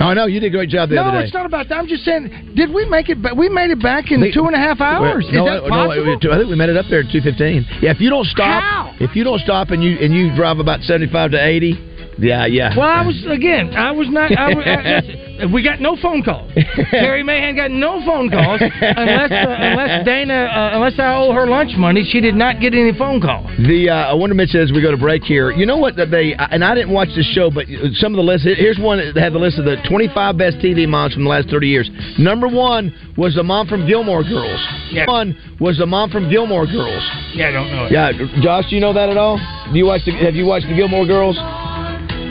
[0.00, 1.24] Oh, I know you did a great job the no, other day.
[1.24, 1.76] it's not about that.
[1.78, 3.22] I'm just saying, did we make it?
[3.22, 5.26] Ba- we made it back in two and a half hours.
[5.30, 6.32] no, Is that no, possible?
[6.32, 7.66] I think we made it up there at two fifteen.
[7.80, 10.80] Yeah, if you don't stop, if you don't stop and you and you drive about
[10.82, 11.74] seventy five to eighty,
[12.18, 12.76] yeah, yeah.
[12.76, 13.74] Well, I was again.
[13.74, 14.30] I was not.
[14.36, 16.52] I, was- I, we got no phone calls.
[16.90, 21.46] Terry Mahan got no phone calls unless uh, unless Dana uh, unless I owe her
[21.46, 22.04] lunch money.
[22.10, 23.46] She did not get any phone calls.
[23.58, 25.50] The uh, I want to mention as we go to break here.
[25.50, 28.22] You know what that they and I didn't watch this show, but some of the
[28.22, 28.44] list.
[28.44, 31.48] Here's one that had the list of the 25 best TV moms from the last
[31.48, 31.90] 30 years.
[32.18, 34.60] Number one was the mom from Gilmore Girls.
[34.90, 35.06] Yeah.
[35.06, 37.02] One was the mom from Gilmore Girls.
[37.34, 37.86] Yeah, I don't know.
[37.86, 37.92] It.
[37.92, 39.38] Yeah, Josh, do you know that at all?
[39.72, 40.02] Do you watch?
[40.04, 41.36] The, have you watched the Gilmore Girls?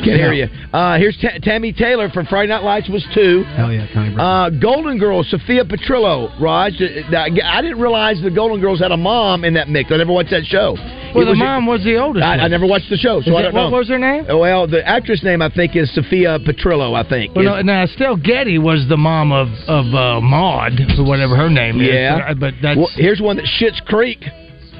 [0.03, 0.47] Can't hear you.
[0.73, 3.43] Uh, here's Ta Tami Taylor from Friday Night Lights was two.
[3.55, 4.15] Hell yeah, Connie.
[4.17, 6.73] Uh, Golden Girls, Sophia Petrillo, Raj.
[6.81, 9.91] uh, I didn't realize the Golden Girls had a mom in that mix.
[9.91, 10.75] I never watched that show.
[11.13, 12.23] Well, It the was- mom was the oldest.
[12.23, 13.69] I, I never watched the show, so Is I don't know.
[13.69, 14.25] what was her name?
[14.27, 16.95] Well, the actress name I think is Sophia Petrillo.
[16.95, 17.35] I think.
[17.35, 21.35] Well, Is- no, now Estelle Getty was the mom of of uh, Maud, or whatever
[21.35, 21.87] her name is.
[21.89, 22.77] yeah, but that's.
[22.77, 24.23] Well, here's one that Schitt's Creek.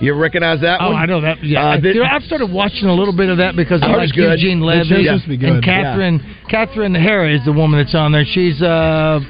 [0.01, 1.01] You recognize that Oh, one?
[1.01, 1.43] I know that.
[1.43, 4.11] Yeah, Uh, I, the, I've started watching a little bit of that because I like
[4.13, 4.39] good.
[4.39, 5.49] Eugene Levy supposed to be good.
[5.49, 6.37] and Catherine.
[6.49, 8.25] Catherine Hara is the woman that's on there.
[8.25, 8.65] She's uh,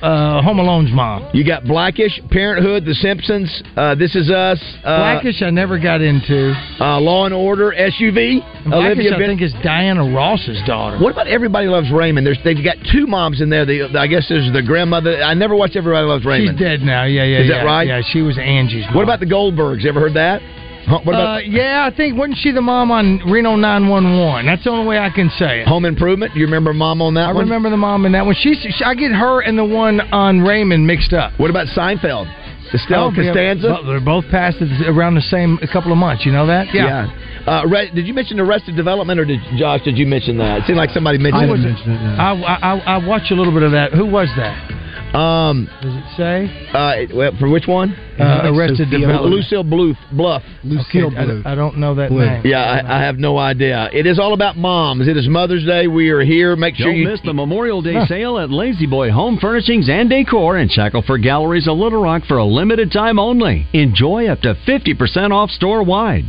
[0.02, 1.30] uh, Home Alone's mom.
[1.34, 6.02] You got Blackish, Parenthood, The Simpsons, uh, This Is Us, uh, Blackish, I never got
[6.02, 6.54] into.
[6.80, 8.42] uh, Law and Order, SVU.
[8.66, 10.98] Blackish, I Ben- think, is Diana Ross's daughter.
[10.98, 12.26] What about Everybody Loves Raymond?
[12.26, 13.66] There's, they've got two moms in there.
[13.66, 15.22] The, I guess there's the grandmother.
[15.22, 16.58] I never watched Everybody Loves Raymond.
[16.58, 17.04] She's dead now.
[17.04, 17.40] Yeah, yeah.
[17.42, 17.60] Is yeah.
[17.60, 17.88] that right?
[17.88, 18.86] Yeah, she was Angie's.
[18.86, 18.96] Mom.
[18.96, 19.82] What about the Goldbergs?
[19.84, 20.42] You ever heard that?
[20.90, 24.46] What about uh, yeah, I think wasn't she the mom on Reno 911?
[24.46, 25.68] That's the only way I can say it.
[25.68, 26.34] Home Improvement?
[26.34, 27.38] Do you remember Mom on that I one?
[27.38, 28.36] I remember the mom in that one.
[28.40, 31.34] She's she, I get her and the one on Raymond mixed up.
[31.40, 32.28] What about Seinfeld?
[32.74, 33.68] Estelle Oh, Costanza?
[33.68, 36.26] well, they're both passed around the same a couple of months.
[36.26, 36.74] You know that?
[36.74, 37.12] Yeah.
[37.46, 39.82] Uh, Re- did you mention Arrested Development, or did Josh?
[39.84, 40.60] Did you mention that?
[40.60, 41.52] It seemed like somebody mentioned.
[41.52, 41.76] Was it.
[41.76, 41.90] it?
[42.20, 43.92] I, I, I watched a little bit of that.
[43.92, 44.71] Who was that?
[45.16, 46.70] Um, Does it say?
[46.74, 47.96] uh, well, for which one?
[48.20, 49.26] Uh, Arrested Development.
[49.26, 49.98] Lucille Bluth.
[50.12, 50.44] Bluff.
[50.66, 52.42] Okay, I, I don't know that name.
[52.46, 53.90] Yeah, I, I have no idea.
[53.94, 55.08] It is all about moms.
[55.08, 55.88] It is Mother's Day.
[55.88, 56.56] We are here.
[56.56, 58.06] Make sure Don't you miss the Memorial Day Huh.
[58.08, 62.46] sale at La-Z-Boy Home Furnishings and Decor in Shackleford Galleries of Little Rock for a
[62.46, 63.68] limited time only.
[63.74, 66.26] Enjoy up to 50% off store wide.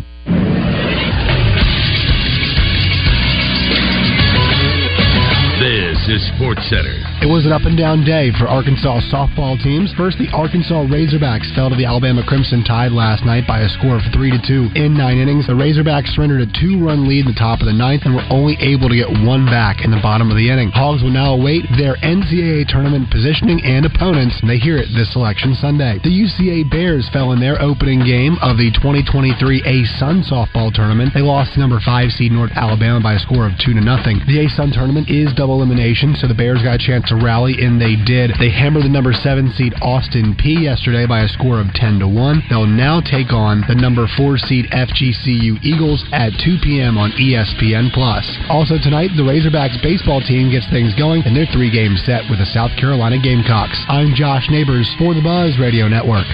[6.36, 6.96] Sports Center.
[7.20, 9.92] It was an up and down day for Arkansas softball teams.
[9.94, 13.96] First, the Arkansas Razorbacks fell to the Alabama Crimson Tide last night by a score
[14.00, 15.46] of three to two in nine innings.
[15.46, 18.56] The Razorbacks surrendered a two-run lead in the top of the ninth and were only
[18.58, 20.70] able to get one back in the bottom of the inning.
[20.74, 24.38] Hogs will now await their NCAA tournament positioning and opponents.
[24.40, 26.00] And they hear it this selection Sunday.
[26.02, 31.14] The UCA Bears fell in their opening game of the 2023 A Sun softball tournament.
[31.14, 34.18] They lost to number five seed North Alabama by a score of two to nothing.
[34.26, 37.82] The ASUN tournament is double elimination, so the Bears got a chance to rally, and
[37.82, 38.30] they did.
[38.38, 42.06] They hammered the number seven seed Austin Peay yesterday by a score of 10 to
[42.06, 42.46] 1.
[42.48, 46.96] They'll now take on the number four seed FGCU Eagles at 2 p.m.
[46.96, 48.22] on ESPN Plus.
[48.48, 52.46] Also tonight, the Razorbacks baseball team gets things going in their three-game set with the
[52.54, 53.82] South Carolina Gamecocks.
[53.90, 56.30] I'm Josh Neighbors for the Buzz Radio Network.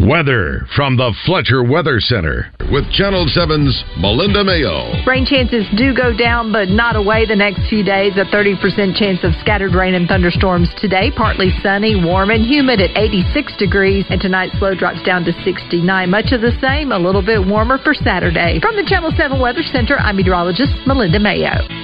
[0.00, 4.90] Weather from the Fletcher Weather Center with Channel 7's Melinda Mayo.
[5.06, 8.12] Rain chances do go down, but not away the next few days.
[8.18, 8.58] A 30%
[8.98, 11.12] chance of scattered rain and thunderstorms today.
[11.14, 14.04] Partly sunny, warm, and humid at 86 degrees.
[14.10, 16.10] And tonight's low drops down to 69.
[16.10, 18.58] Much of the same, a little bit warmer for Saturday.
[18.60, 21.83] From the Channel 7 Weather Center, I'm meteorologist Melinda Mayo.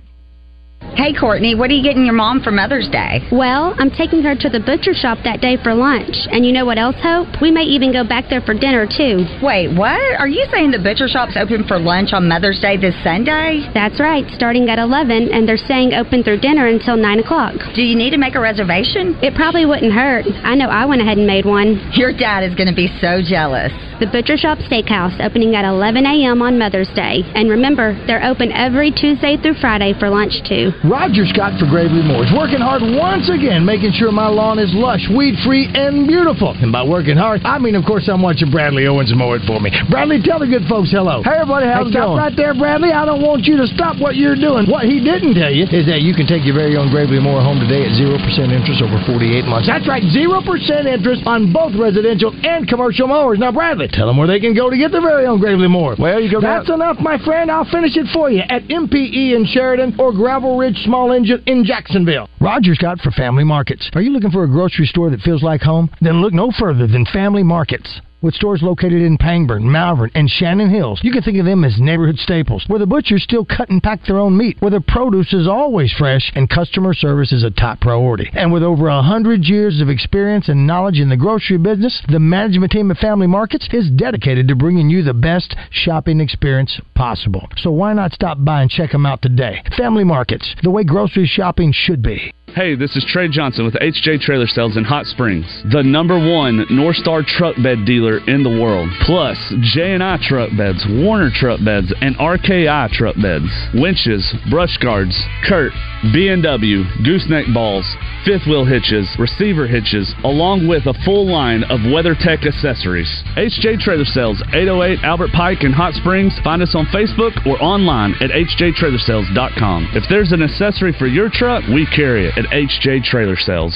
[1.01, 3.25] Hey, Courtney, what are you getting your mom for Mother's Day?
[3.31, 6.13] Well, I'm taking her to the butcher shop that day for lunch.
[6.29, 7.41] And you know what else, Hope?
[7.41, 9.25] We may even go back there for dinner, too.
[9.41, 9.97] Wait, what?
[10.21, 13.65] Are you saying the butcher shop's open for lunch on Mother's Day this Sunday?
[13.73, 17.57] That's right, starting at 11, and they're saying open through dinner until 9 o'clock.
[17.73, 19.17] Do you need to make a reservation?
[19.25, 20.29] It probably wouldn't hurt.
[20.43, 21.81] I know I went ahead and made one.
[21.97, 23.73] Your dad is going to be so jealous.
[24.01, 26.41] The Butcher Shop Steakhouse opening at 11 a.m.
[26.41, 27.21] on Mother's Day.
[27.33, 30.70] And remember, they're open every Tuesday through Friday for lunch, too.
[30.83, 34.71] Roger Scott for Gravely mower is working hard once again, making sure my lawn is
[34.73, 36.55] lush, weed free, and beautiful.
[36.57, 39.59] And by working hard, I mean, of course, I'm watching Bradley Owens mow it for
[39.59, 39.69] me.
[39.89, 41.21] Bradley, tell the good folks hello.
[41.23, 42.17] Hey, everybody, how's Hey, it stop going?
[42.19, 42.91] right there, Bradley.
[42.91, 44.65] I don't want you to stop what you're doing.
[44.69, 47.41] What he didn't tell you is that you can take your very own Gravely mower
[47.41, 48.17] home today at 0%
[48.51, 49.67] interest over 48 months.
[49.67, 50.41] That's right, 0%
[50.87, 53.39] interest on both residential and commercial mowers.
[53.39, 55.95] Now, Bradley, tell them where they can go to get their very own Gravely mower.
[55.97, 56.41] Well, you go.
[56.41, 57.49] That's enough, my friend.
[57.51, 61.65] I'll finish it for you at MPE in Sheridan or Gravel Ridge Small Engine in
[61.65, 62.29] Jacksonville.
[62.39, 63.89] Roger Scott for Family Markets.
[63.95, 65.89] Are you looking for a grocery store that feels like home?
[66.01, 67.99] Then look no further than Family Markets.
[68.21, 71.79] With stores located in Pangburn, Malvern, and Shannon Hills, you can think of them as
[71.79, 75.33] neighborhood staples, where the butchers still cut and pack their own meat, where the produce
[75.33, 78.29] is always fresh, and customer service is a top priority.
[78.33, 82.19] And with over a hundred years of experience and knowledge in the grocery business, the
[82.19, 87.49] management team at Family Markets is dedicated to bringing you the best shopping experience possible.
[87.57, 89.63] So why not stop by and check them out today?
[89.75, 92.35] Family Markets, the way grocery shopping should be.
[92.53, 96.65] Hey, this is Trey Johnson with HJ Trailer Sales in Hot Springs, the number one
[96.67, 98.89] Norstar truck bed dealer in the world.
[99.07, 105.15] Plus, J&I truck beds, Warner truck beds, and RKI truck beds, winches, brush guards,
[105.47, 105.71] CURT,
[106.11, 107.87] B&W, gooseneck balls,
[108.25, 113.07] fifth wheel hitches, receiver hitches, along with a full line of WeatherTech accessories.
[113.39, 116.35] HJ Trailer Sales, 808 Albert Pike in Hot Springs.
[116.43, 119.91] Find us on Facebook or online at hjtrailersales.com.
[119.95, 123.75] If there's an accessory for your truck, we carry it at HJ Trailer Sales.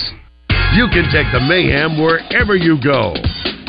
[0.73, 3.13] You can take the mayhem wherever you go.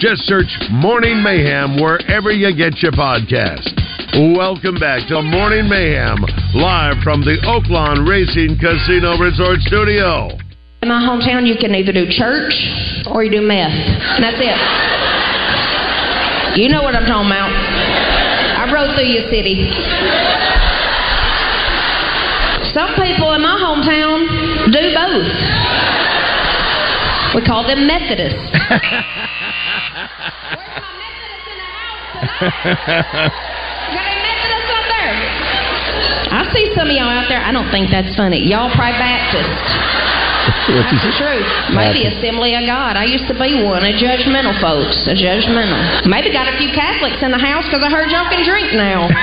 [0.01, 3.69] Just search Morning Mayhem wherever you get your podcast.
[4.37, 6.25] Welcome back to Morning Mayhem,
[6.57, 10.33] live from the Oaklawn Racing Casino Resort Studio.
[10.81, 12.57] In my hometown, you can either do church
[13.13, 13.77] or you do meth.
[14.17, 14.57] And that's it.
[16.57, 17.53] You know what I'm talking about.
[17.53, 19.69] I rode through your city.
[22.77, 23.26] Some people
[27.35, 28.51] We call them Methodists.
[28.53, 28.61] Where's
[30.71, 31.99] my Methodists in the house?
[36.33, 37.41] I see some of y'all out there.
[37.41, 38.39] I don't think that's funny.
[38.47, 39.49] Y'all probably Baptist.
[40.67, 41.47] That's the truth.
[41.75, 42.97] Maybe Assembly of God.
[42.97, 43.83] I used to be one.
[43.83, 45.07] A judgmental, folks.
[45.07, 46.07] A judgmental.
[46.07, 49.09] Maybe got a few Catholics in the house because I heard y'all can drink now.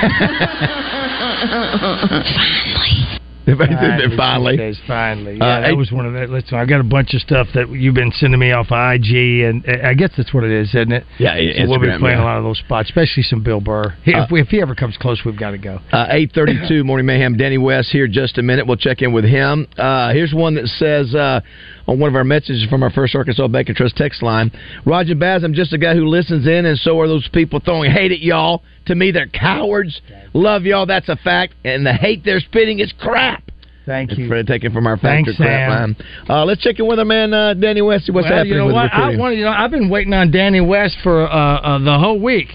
[2.74, 3.03] finally.
[4.56, 5.34] Days, finally.
[5.40, 6.26] Uh, Yeah, that hey- was one of the.
[6.26, 9.44] Listen, I got a bunch of stuff that you've been sending me off of IG,
[9.44, 11.04] and uh, I guess that's what it is, isn't it?
[11.18, 12.22] Yeah, So we'll be playing yeah.
[12.22, 13.94] a lot of those spots, especially some Bill Burr.
[14.04, 15.80] He- Uh, if, we, if he ever comes close, we've got to go.
[15.92, 17.36] Uh, 832 Morning Mayhem.
[17.36, 18.66] Danny West here just a minute.
[18.66, 19.66] We'll check in with him.
[19.76, 21.40] Uh, here's one that says uh,
[21.86, 24.50] on one of our messages from our first Arkansas Bank and Trust text line
[24.86, 27.90] Roger Baz, I'm just a guy who listens in, and so are those people throwing
[27.90, 28.62] hate at y'all.
[28.86, 30.00] To me, they're cowards.
[30.34, 31.54] Love y'all, that's a fact.
[31.64, 33.50] And the hate they're spitting is crap.
[33.86, 34.28] Thank you.
[34.28, 35.70] For taking from our Thanks, crap Sam.
[35.70, 35.96] line.
[36.28, 38.08] Uh, let's check in with our man, uh, Danny West.
[38.10, 38.92] What's well, happening you know what?
[38.92, 42.18] I wanted, you know, I've been waiting on Danny West for uh, uh, the whole
[42.18, 42.48] week.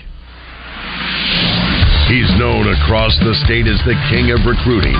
[2.09, 4.97] He's known across the state as the king of recruiting.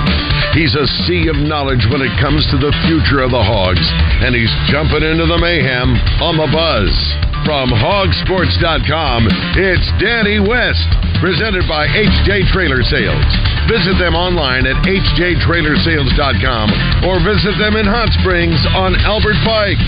[0.54, 3.82] He's a sea of knowledge when it comes to the future of the Hogs,
[4.22, 6.94] and he's jumping into the mayhem on the buzz.
[7.42, 9.26] From hogsports.com,
[9.58, 10.86] it's Danny West,
[11.18, 13.26] presented by HJ Trailer Sales.
[13.66, 16.66] Visit them online at hjtrailersales.com
[17.10, 19.82] or visit them in Hot Springs on Albert Pike.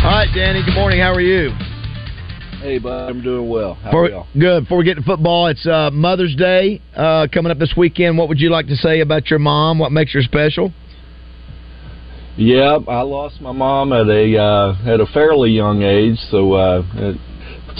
[0.00, 1.04] All right, Danny, good morning.
[1.04, 1.52] How are you?
[2.68, 3.72] Hey, bud, I'm doing well.
[3.76, 4.26] How Before- are y'all?
[4.38, 4.64] good.
[4.64, 8.18] Before we get to football, it's uh, Mother's Day uh, coming up this weekend.
[8.18, 9.78] What would you like to say about your mom?
[9.78, 10.70] What makes her special?
[12.36, 16.82] Yeah, I lost my mom at a uh, at a fairly young age, so uh,
[16.94, 17.14] at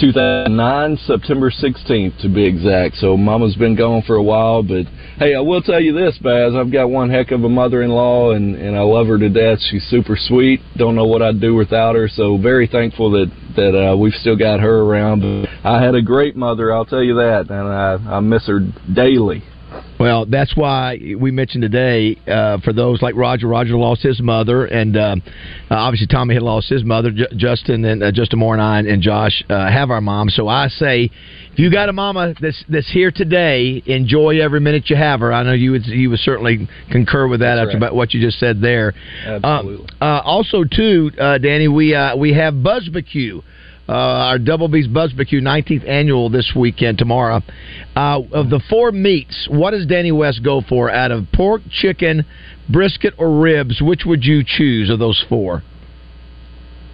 [0.00, 2.96] 2009, September 16th to be exact.
[2.96, 4.86] So Mama's been gone for a while, but
[5.18, 8.54] hey, I will tell you this, Baz, I've got one heck of a mother-in-law, and
[8.54, 9.58] and I love her to death.
[9.70, 10.60] She's super sweet.
[10.76, 12.08] Don't know what I'd do without her.
[12.08, 15.20] So very thankful that that uh, we've still got her around.
[15.20, 18.60] But I had a great mother, I'll tell you that, and I I miss her
[18.92, 19.42] daily.
[19.98, 23.48] Well, that's why we mentioned today uh, for those like Roger.
[23.48, 25.22] Roger lost his mother, and um,
[25.70, 27.10] uh, obviously Tommy had lost his mother.
[27.10, 30.28] J- Justin and uh, Justin Moore and I and Josh uh, have our mom.
[30.30, 31.10] So I say,
[31.52, 35.32] if you got a mama that's that's here today, enjoy every minute you have her.
[35.32, 37.94] I know you would you would certainly concur with that That's after right.
[37.94, 38.94] what you just said there.
[39.26, 39.88] Absolutely.
[40.00, 43.42] Uh, uh, also, too, uh, Danny, we uh, we have Buzzbecue.
[43.88, 47.40] Uh, our Double B's Buzzbecue 19th annual this weekend tomorrow.
[47.96, 52.26] Uh, of the four meats, what does Danny West go for out of pork, chicken,
[52.68, 53.80] brisket, or ribs?
[53.80, 55.62] Which would you choose of those four?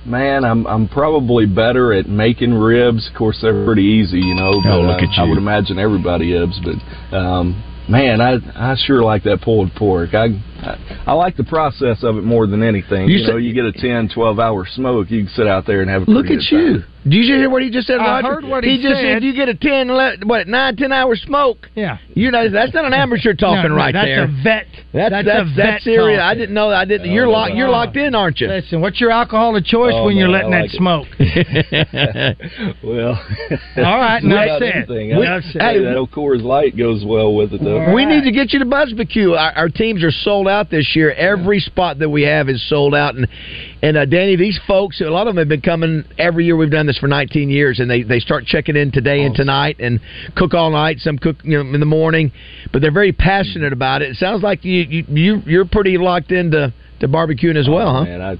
[0.06, 3.08] Man, I'm I'm probably better at making ribs.
[3.08, 4.60] Of course, they're pretty easy, you know.
[4.62, 6.60] But Oh, look uh, at I would imagine everybody is.
[6.62, 10.14] But um, man, I I sure like that pulled pork.
[10.14, 10.26] I,
[10.62, 13.08] I I like the process of it more than anything.
[13.08, 15.82] You You, know, you get a 10, 12 hour smoke, you can sit out there
[15.82, 16.72] and have a Look at good you.
[16.80, 16.84] time.
[17.04, 18.28] Did you hear what he just said, I Roger?
[18.36, 19.16] heard what he just said.
[19.20, 19.24] said.
[19.24, 19.88] You get a 10,
[20.26, 21.68] what, 9, 10 hour smoke.
[21.74, 21.98] Yeah.
[22.14, 24.24] You know, that's not an amateur talking No, no, right that's there.
[24.24, 24.66] a vet.
[24.94, 26.18] That's That's that's, a that's, vet serious.
[26.18, 26.30] talking.
[26.30, 26.70] I didn't know.
[26.70, 27.10] I didn't.
[27.10, 27.52] You're locked.
[27.56, 28.48] You're uh, locked in, aren't you?
[28.48, 31.06] Listen, what's your alcohol of choice Oh, when you're letting I that like smoke?
[32.82, 33.20] well,
[33.76, 34.72] All right, Without enough said.
[34.76, 35.62] anything, Enough I- said.
[35.62, 37.73] Hey, that old Coors Light goes well with it, though.
[37.94, 39.38] We need to get you to Buzzbecue.
[39.38, 41.12] Our, our teams are sold out this year.
[41.12, 43.14] Every spot that we have is sold out.
[43.14, 43.26] And
[43.82, 46.56] and uh, Danny, these folks, a lot of them have been coming every year.
[46.56, 49.76] We've done this for 19 years, and they, they start checking in today and tonight
[49.78, 50.00] and
[50.36, 50.98] cook all night.
[51.00, 52.32] Some cook you know in the morning,
[52.72, 54.10] but they're very passionate about it.
[54.10, 58.00] It sounds like you you, you you're pretty locked into to barbecuing as well, huh?
[58.00, 58.38] Oh, Man, I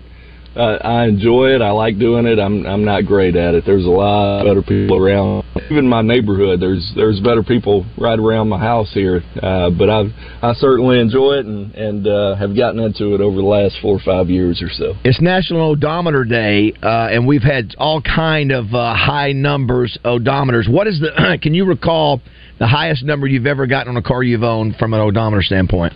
[0.59, 1.63] uh, I enjoy it.
[1.63, 2.39] I like doing it.
[2.39, 3.65] I'm I'm not great at it.
[3.67, 5.45] There's a lot of better people around.
[5.71, 9.23] Even my neighborhood, there's there's better people right around my house here.
[9.43, 10.03] Uh, but I
[10.43, 13.97] I certainly enjoy it and and uh, have gotten into it over the last four
[13.97, 14.95] or five years or so.
[15.05, 20.71] It's National Odometer Day, uh, and we've had all kind of uh, high numbers odometers.
[20.71, 21.39] What is the?
[21.43, 22.21] Can you recall
[22.59, 25.95] the highest number you've ever gotten on a car you've owned from an odometer standpoint?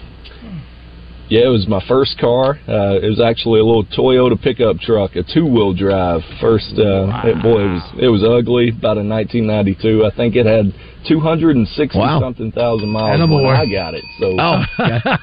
[1.28, 2.56] Yeah, it was my first car.
[2.66, 6.22] Uh, it was actually a little Toyota pickup truck, a two-wheel drive.
[6.40, 8.70] First, uh, it, boy, it was it was ugly.
[8.70, 10.72] About in 1992, I think it had
[11.06, 12.20] 260 Wow.
[12.20, 13.56] something thousand miles when Attaboy.
[13.56, 14.04] I got it.
[14.18, 14.62] So, Oh.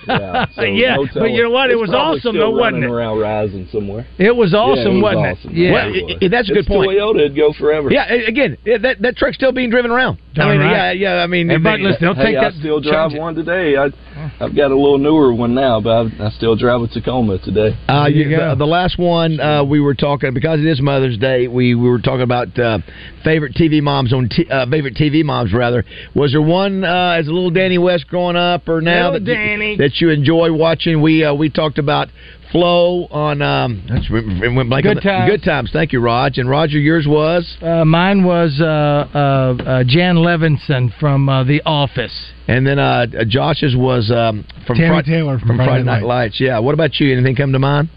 [0.08, 1.70] yeah, so Yeah, no but you know what?
[1.72, 2.90] It was awesome, though, wasn't it?
[2.90, 4.06] Around rising somewhere.
[4.18, 5.52] It was awesome, Yeah, it was wasn't awesome.
[5.52, 5.58] it?
[5.58, 5.72] Yeah.
[5.74, 6.32] Well, it was.
[6.32, 6.90] that's a good It's point.
[6.92, 7.92] Toyota, it'd go forever.
[7.92, 10.20] Yeah, a- again, it- that that truck's still being driven around.
[10.38, 10.98] I mean, right.
[10.98, 11.24] yeah, yeah.
[11.24, 13.78] I mean, Everybody they- listen, hey, I still drive one today.
[13.78, 13.86] I,
[14.40, 17.78] I've got a little newer one now, but I, I still drive a Tacoma today.
[17.88, 21.48] Uh, you, the, the last one uh, we were talking because it is Mother's Day.
[21.48, 22.80] We, we were talking about uh,
[23.24, 25.65] favorite TV moms on t- uh, favorite TV moms rather.
[26.16, 29.34] Was there one uh, as a little Danny West growing up or now Little that
[29.34, 31.02] you- that you enjoy watching?
[31.02, 32.10] We uh, we talked about
[32.52, 35.32] Flo on um, went blank on Good the- Times.
[35.32, 35.70] Good times.
[35.74, 36.38] Thank you, Raj.
[36.38, 41.62] And Roger, yours was Uh, mine was uh, uh, uh, Jan Levinson from uh, The
[41.66, 42.16] Office.
[42.48, 46.02] and then uh, Josh's was um, from Tami Fri- Taylor from from Friday Friday Night
[46.02, 46.40] Night Lights.
[46.40, 46.60] Yeah.
[46.60, 47.12] What about you?
[47.14, 47.90] Anything come to mind?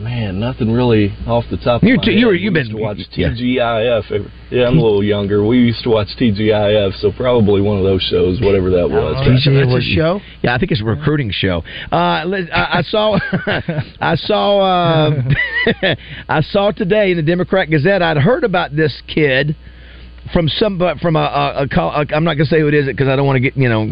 [0.00, 1.82] Man, nothing really off the top.
[1.82, 2.20] You're of my too- head.
[2.20, 2.96] you were- We you've used been- to watch.
[3.14, 4.10] TGIF.
[4.10, 5.44] every- Yeah, I'm a little younger.
[5.44, 9.14] We used to watch TGIF, so probably one of those shows, whatever that was.
[9.74, 9.84] was-
[10.42, 11.62] Yeah, I think it's a recruiting show.
[11.92, 13.18] Uh, I, I saw,
[14.00, 15.22] I saw, uh,
[16.30, 18.00] I saw today in the Democrat Gazette.
[18.00, 19.54] I'd heard about this kid
[20.32, 22.68] from some, but from a, a, a, col- a I'm not going to say who
[22.68, 23.84] it is because I don't want to get you know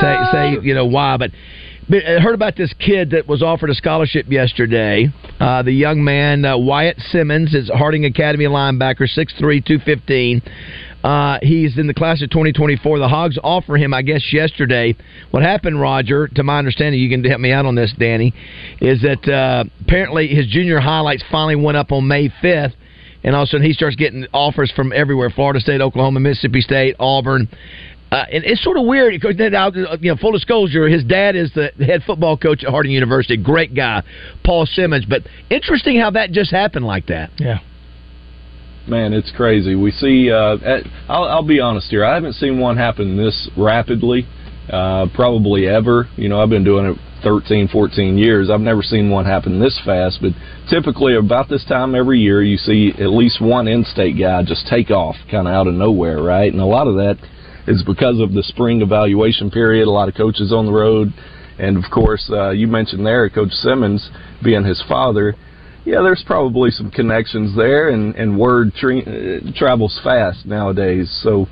[0.00, 1.30] say say you know why, but.
[1.90, 5.08] I heard about this kid that was offered a scholarship yesterday.
[5.38, 10.42] Uh, the young man, uh, Wyatt Simmons, is Harding Academy linebacker, 6'3", 215.
[11.02, 12.98] Uh, he's in the class of 2024.
[12.98, 14.96] The Hogs offer him, I guess, yesterday.
[15.30, 18.32] What happened, Roger, to my understanding, you can help me out on this, Danny,
[18.80, 22.72] is that uh, apparently his junior highlights finally went up on May 5th,
[23.22, 26.62] and all of a sudden he starts getting offers from everywhere Florida State, Oklahoma, Mississippi
[26.62, 27.46] State, Auburn.
[28.14, 31.52] Uh, and it's sort of weird because now, you know, full disclosure, his dad is
[31.52, 33.36] the head football coach at Harding University.
[33.36, 34.04] Great guy,
[34.44, 35.04] Paul Simmons.
[35.04, 37.32] But interesting how that just happened like that.
[37.38, 37.58] Yeah.
[38.86, 39.74] Man, it's crazy.
[39.74, 40.30] We see.
[40.30, 42.04] Uh, at, I'll, I'll be honest here.
[42.04, 44.28] I haven't seen one happen this rapidly,
[44.72, 46.08] uh, probably ever.
[46.14, 48.48] You know, I've been doing it 13, 14 years.
[48.48, 50.20] I've never seen one happen this fast.
[50.22, 50.34] But
[50.70, 54.92] typically, about this time every year, you see at least one in-state guy just take
[54.92, 56.52] off, kind of out of nowhere, right?
[56.52, 57.18] And a lot of that
[57.66, 59.86] is because of the spring evaluation period.
[59.86, 61.12] A lot of coaches on the road,
[61.58, 64.10] and of course, uh, you mentioned there, Coach Simmons
[64.42, 65.34] being his father
[65.84, 71.14] yeah, there's probably some connections there, and and word tre- uh, travels fast nowadays.
[71.22, 71.46] So,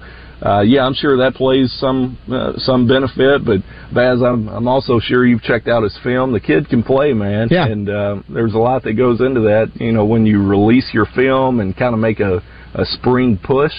[0.45, 3.45] uh, yeah, I'm sure that plays some uh, some benefit.
[3.45, 3.61] But
[3.95, 6.33] Baz, I'm I'm also sure you've checked out his film.
[6.33, 7.49] The kid can play, man.
[7.51, 7.67] Yeah.
[7.67, 9.71] And uh, there's a lot that goes into that.
[9.75, 12.43] You know, when you release your film and kind of make a
[12.75, 13.75] a spring push,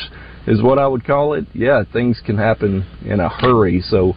[0.47, 1.45] is what I would call it.
[1.53, 3.81] Yeah, things can happen in a hurry.
[3.81, 4.15] So.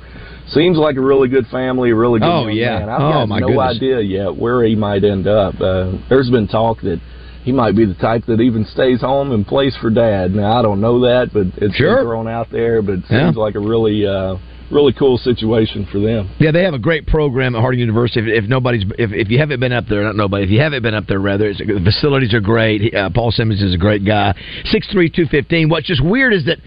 [0.48, 2.78] Seems like a really good family, a really good Oh, yeah.
[2.78, 2.88] man.
[2.88, 3.76] I've Oh, got no goodness.
[3.78, 5.60] idea yet where he might end up.
[5.60, 7.00] Uh, there's been talk that
[7.42, 10.36] he might be the type that even stays home and plays for dad.
[10.36, 11.96] Now I don't know that, but it's Sure.
[11.96, 12.80] been thrown out there.
[12.80, 13.24] But it Yeah.
[13.26, 14.36] seems like a really, uh,
[14.70, 16.31] really cool situation for them.
[16.38, 18.20] Yeah, they have a great program at Harding University.
[18.20, 20.44] If, if nobody's, if, if you haven't been up there, not nobody.
[20.44, 22.94] If you haven't been up there, rather, it's, the facilities are great.
[22.94, 24.35] Uh, Paul Simmons is a great guy.
[24.64, 25.68] Six three two fifteen.
[25.68, 26.59] What's just weird is that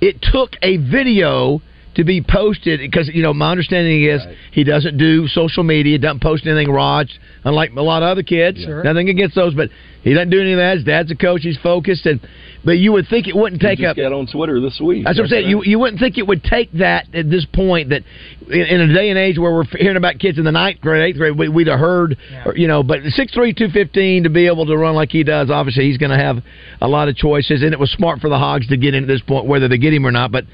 [0.00, 1.60] it took a video
[1.94, 6.22] to be posted because you know my understanding is he doesn't do social media, doesn't
[6.22, 6.72] post anything.
[6.72, 7.10] Raj,
[7.44, 8.82] unlike a lot of other kids, Sure.
[8.82, 9.68] nothing against those, but
[10.02, 10.76] he doesn't do any of that.
[10.76, 12.20] His dad's a coach; he's focused, and
[12.64, 13.96] but you would think it wouldn't take just up.
[13.96, 15.04] got on Twitter this week.
[15.04, 15.48] That's what I'm saying.
[15.48, 17.90] You you wouldn't think it would take that at this point.
[17.90, 18.02] That
[18.48, 21.02] in, in a day and age where we're hearing about kids in the ninth grade,
[21.02, 22.82] eighth grade, we, we'd have heard, or, you know.
[22.82, 25.98] But six three two fifteen to be able to run like he does, obviously he's
[25.98, 26.38] going to have
[26.80, 29.08] a lot of choices, and it was smart for the Hogs to get in at
[29.08, 30.32] this point, whether they get him or not.
[30.32, 30.44] But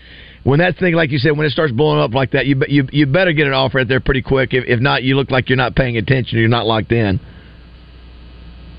[0.44, 2.86] when that thing, like you said, when it starts blowing up like that, you you
[2.92, 4.52] you better get an offer out there pretty quick.
[4.52, 6.38] If, if not, you look like you're not paying attention.
[6.38, 7.20] You're not locked in.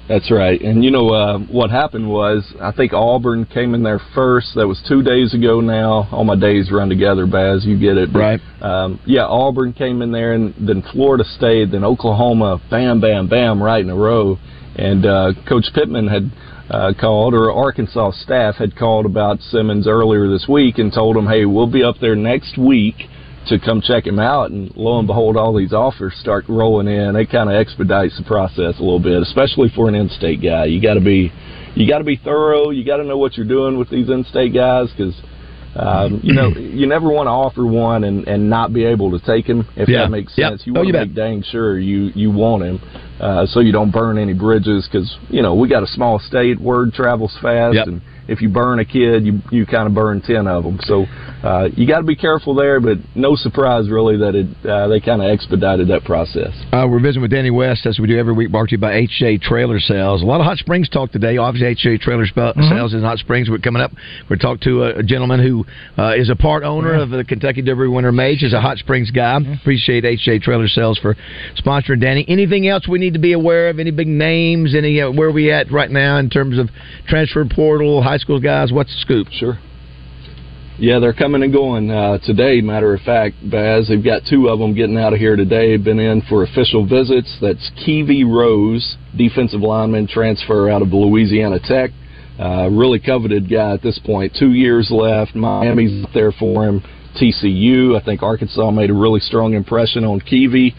[0.10, 0.60] That's right.
[0.60, 4.56] And you know uh, what happened was I think Auburn came in there first.
[4.56, 6.10] That was two days ago now.
[6.12, 7.64] All my days run together, Baz.
[7.64, 8.42] You get it, But, Right.
[8.62, 12.60] Um, yeah, Auburn came in there, and then Florida State, then Oklahoma.
[12.72, 14.38] Bam, bam, bam, right in a row.
[14.76, 16.32] And uh, Coach Pittman had
[16.72, 21.28] uh, called, or Arkansas staff had called about Simmons earlier this week and told him,
[21.28, 22.96] "Hey, we'll be up there next week."
[23.50, 27.16] To come check him out, and lo and behold, all these offers start rolling in.
[27.16, 30.66] It kind of expedites the process a little bit, especially for an in-state guy.
[30.66, 31.32] You got to be,
[31.76, 32.70] you got to be thorough.
[32.70, 35.16] You got to know what you're doing with these in-state guys because.
[35.76, 39.24] Um, you know, you never want to offer one and, and not be able to
[39.24, 39.68] take him.
[39.76, 40.00] If Yeah.
[40.00, 40.50] that makes Yep.
[40.52, 42.80] sense, you Oh, want you to make dang sure you you want him,
[43.20, 44.90] uh, so you don't burn any bridges.
[44.92, 47.88] Because you know we got a small state, word travels fast, Yep.
[47.88, 50.80] and if you burn a kid, you you kind of burn ten of them.
[50.84, 51.06] So
[51.44, 52.80] uh, you got to be careful there.
[52.80, 56.54] But no surprise really that it uh, they kind of expedited that process.
[56.72, 58.94] Uh, we're visiting with Danny West as we do every week, brought to you by
[59.08, 60.22] HJ Trailer Sales.
[60.22, 61.38] A lot of Hot Springs talk today.
[61.38, 62.70] Obviously, HJ Trailer Mhm.
[62.70, 63.50] Sales in Hot Springs.
[63.50, 63.92] We're coming up.
[64.30, 65.66] We're talking to a, a gentleman who
[65.98, 68.44] uh, is a part owner of the Kentucky Derby winner Mage.
[68.44, 69.40] Is a Hot Springs guy.
[69.62, 71.16] Appreciate HJ Trailer Sales for
[71.58, 72.26] sponsoring Danny.
[72.28, 73.80] Anything else we need to be aware of?
[73.80, 74.76] Any big names?
[74.76, 76.70] Any uh, where we at right now in terms of
[77.08, 78.72] transfer portal, high school guys?
[78.72, 79.28] What's the scoop?
[79.32, 79.58] Sure.
[80.78, 82.62] Yeah, they're coming and going uh, today.
[82.62, 85.76] Matter of fact, Baz, they've got two of them getting out of here today.
[85.76, 87.38] Been in for official visits.
[87.42, 91.92] That's Keivie Rose, defensive lineman, transfer out of Louisiana Tech.
[92.40, 94.34] Uh, really coveted guy at this point.
[94.40, 95.36] Two years left.
[95.36, 96.82] Miami's there for him.
[97.20, 98.00] TCU.
[98.00, 100.74] I think Arkansas made a really strong impression on Keevy.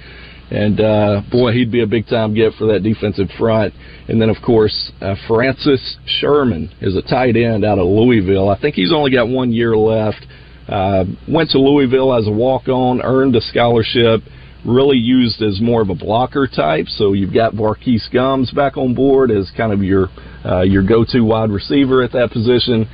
[0.50, 3.72] And uh, boy, he'd be a big time get for that defensive front.
[4.08, 8.48] And then, of course, uh, Francis Sherman is a tight end out of Louisville.
[8.48, 10.26] I think he's only got one year left.
[10.68, 14.22] Uh, went to Louisville as a walk on, earned a scholarship,
[14.64, 16.86] really used as more of a blocker type.
[16.88, 20.08] So you've got Marquise Gums back on board as kind of your
[20.44, 22.88] uh, your go to wide receiver at that position.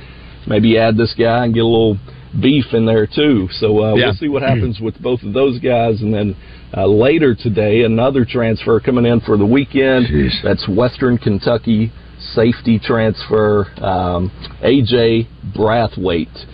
[0.47, 1.97] Maybe add this guy and get a little
[2.41, 3.47] beef in there too.
[3.59, 4.05] So uh, Yeah.
[4.05, 6.01] we'll see what happens with both of those guys.
[6.01, 6.35] And then
[6.75, 10.07] uh, later today, another transfer coming in for the weekend.
[10.43, 11.91] That's Western Kentucky
[12.33, 14.31] safety transfer, um,
[14.63, 16.45] AJ Brathwaite.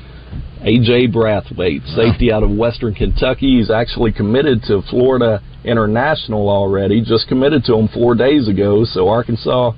[0.61, 3.57] AJ Brathwaite, safety out of Western Kentucky.
[3.57, 7.03] He's actually committed to Florida International already.
[7.03, 8.85] Just committed to him four days ago.
[8.85, 9.73] So Arkansas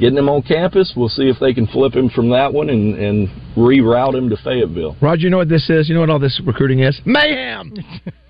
[0.00, 0.92] getting him on campus.
[0.96, 4.36] We'll see if they can flip him from that one and, and reroute him to
[4.36, 4.96] Fayetteville.
[5.00, 5.88] Roger, you know what this is?
[5.88, 7.00] You know what all this recruiting is?
[7.04, 7.74] Mayhem.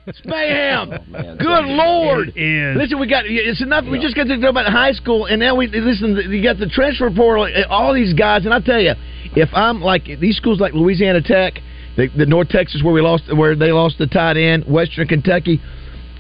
[0.07, 0.93] It's mayhem.
[1.17, 2.29] Oh, Good lord!
[2.29, 2.77] It is.
[2.77, 3.85] Listen, we got it's enough.
[3.91, 6.17] We just got to talk about high school, and now we listen.
[6.31, 7.47] You got the transfer portal.
[7.47, 8.93] Eh, all these guys, and I tell you,
[9.35, 11.55] if I'm like these schools like Louisiana Tech,
[11.97, 15.61] the, the North Texas where we lost, where they lost the tight end, Western Kentucky.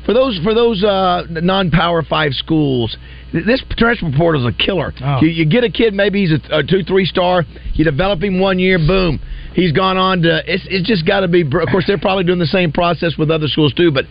[0.07, 2.96] For those for those uh, non-power five schools,
[3.32, 4.92] this transfer portal is a killer.
[5.02, 5.18] Oh.
[5.20, 7.44] You, you get a kid, maybe he's a, a two three star.
[7.74, 9.20] You develop him one year, boom,
[9.52, 10.42] he's gone on to.
[10.46, 11.42] It's, it's just got to be.
[11.42, 14.04] Of course, they're probably doing the same process with other schools too, but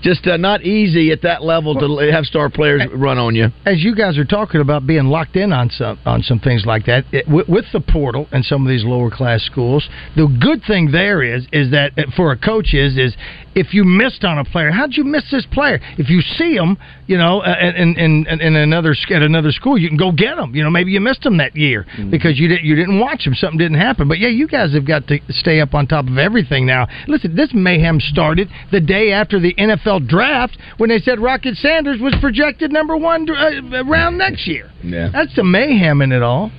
[0.00, 3.46] just uh, not easy at that level to have star players run on you.
[3.66, 6.86] as you guys are talking about being locked in on some on some things like
[6.86, 10.62] that it, with, with the portal and some of these lower class schools, the good
[10.66, 13.14] thing there is is that uh, for a coach is is
[13.54, 15.80] if you missed on a player, how'd you miss this player?
[15.98, 19.88] If you see him, you know, in in, in, in another at another school, you
[19.88, 20.54] can go get him.
[20.54, 23.34] You know, maybe you missed him that year because you didn't you didn't watch him.
[23.34, 24.08] Something didn't happen.
[24.08, 26.86] But yeah, you guys have got to stay up on top of everything now.
[27.06, 32.00] Listen, this mayhem started the day after the NFL draft when they said Rocket Sanders
[32.00, 34.70] was projected number one uh, round next year.
[34.82, 35.10] Yeah.
[35.12, 36.50] That's the mayhem in it all.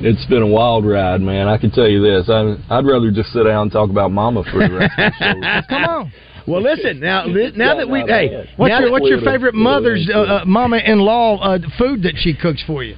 [0.00, 1.48] It's been a wild ride, man.
[1.48, 2.28] I can tell you this.
[2.28, 5.62] I, I'd rather just sit down and talk about Mama for the rest of the
[5.62, 5.68] show.
[5.68, 6.12] Come on.
[6.46, 7.26] Well, listen now.
[7.26, 11.58] li- Now that we hey, What's your what's your favorite mother's uh, uh, mama-in-law uh,
[11.78, 12.96] food that she cooks for you?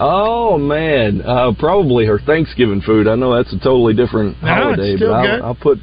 [0.00, 3.08] Oh man, uh, probably her Thanksgiving food.
[3.08, 5.10] I know that's a totally different No, holiday, but.
[5.10, 5.78] I'll, I'll put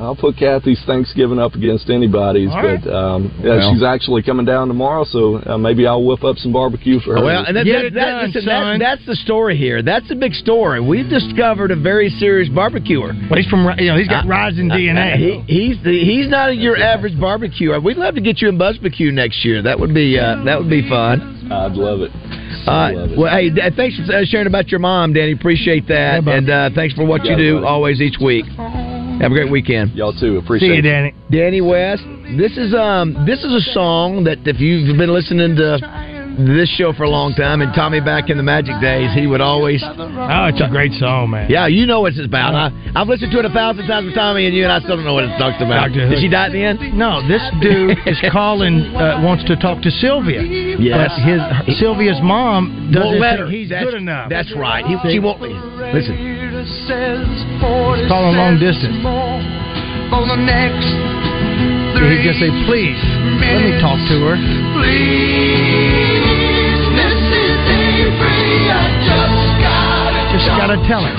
[0.00, 2.48] I'll put Kathy's Thanksgiving up against anybody's.
[2.50, 2.80] All right.
[2.82, 3.72] but um, yeah, Well.
[3.74, 7.22] she's actually coming down tomorrow, so uh, maybe I'll whip up some barbecue for her.
[7.24, 9.82] Well, and that, that, that, listen, that- that's the story here.
[9.82, 10.80] That's the big story.
[10.80, 13.12] We've discovered a very serious barbecuer.
[13.28, 15.16] Well, he's from you know he's got rising DNA.
[15.16, 15.44] He,
[15.76, 17.78] he's the, he's not your average barbecuer.
[17.80, 19.60] We'd love to get you in Buzzbecue next year.
[19.62, 21.48] That would be uh, that would be fun.
[21.52, 22.10] I'd love it.
[22.66, 25.32] Uh, well, hey, thanks for uh, sharing about your mom, Danny.
[25.32, 27.66] Appreciate that, and uh, thanks for what you Yeah, do buddy.
[27.66, 28.44] always each week.
[29.20, 29.92] Have a great weekend.
[29.92, 30.38] Y'all too.
[30.38, 30.88] Appreciate it.
[30.88, 31.14] Danny.
[31.30, 32.02] Danny West.
[32.38, 35.76] This is um this is a song that if you've been listening to
[36.38, 39.42] this show for a long time, and Tommy back in the Magic days, he would
[39.42, 39.82] always.
[39.84, 41.50] Oh, it's a great song, man.
[41.50, 42.54] Yeah, you know what it's about.
[42.54, 44.96] I, I've listened to it a thousand times with Tommy and you, and I still
[44.96, 45.92] don't know what it talks about.
[45.92, 46.96] Did she die at the end?
[46.96, 50.40] No, this dude is calling, uh, wants to talk to Sylvia.
[50.40, 51.12] Yes.
[51.12, 54.30] But his Sylvia's mom doesn't Won't think he's That's- good enough.
[54.30, 54.86] That's right.
[54.86, 55.42] He, she won't.
[55.42, 56.39] Listen.
[56.70, 58.94] He's calling long distance.
[59.02, 60.86] For the next
[61.98, 62.94] So he's gonna say, please,
[63.42, 64.36] let me talk to her.
[64.78, 66.22] Please,
[66.94, 67.58] Mrs.
[67.74, 71.10] Avery, I just gotta Just gotta tell her.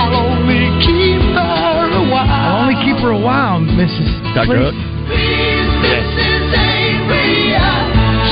[0.00, 2.24] I'll only keep her a while.
[2.24, 4.08] I'll only keep her a while, Mrs.
[4.32, 4.48] Dr.
[4.48, 4.72] Please.
[4.72, 4.76] Hook.
[5.12, 6.48] Please, Mrs.
[6.48, 7.76] Avery, I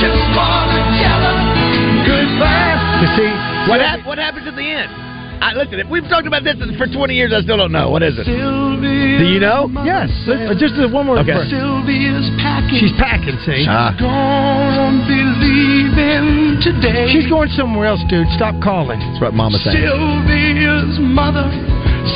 [0.01, 1.37] just wanna tell her
[2.01, 2.81] goodbye.
[3.05, 3.29] You see,
[3.69, 4.89] What, hap- what happens at the end?
[5.43, 7.91] I, listen, if we've talked about this for 20 years, I still don't know.
[7.91, 8.23] What is it?
[8.23, 8.31] Do
[9.27, 9.67] you know?
[9.83, 10.07] Yes.
[10.23, 11.35] Uh, Just uh, one more Okay.
[11.51, 12.79] Sylvia's packing.
[12.79, 13.67] She's packing, see?
[13.67, 13.91] Ah.
[13.99, 17.11] Gonna be leaving today.
[17.11, 18.27] She's going somewhere else, dude.
[18.39, 18.99] Stop calling.
[19.03, 19.75] That's what Mama said.
[19.75, 21.51] Sylvia's mother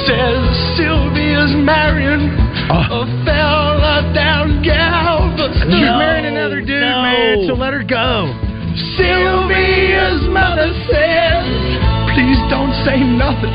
[0.07, 0.41] says
[0.79, 2.31] Sylvia's marrying
[2.71, 3.03] Oh.
[3.03, 5.67] a fella down Galveston.
[5.71, 8.31] She's marrying another dude, man, so let her go.
[8.99, 11.86] Sylvia's mother says, please
[12.49, 13.51] don't say nothing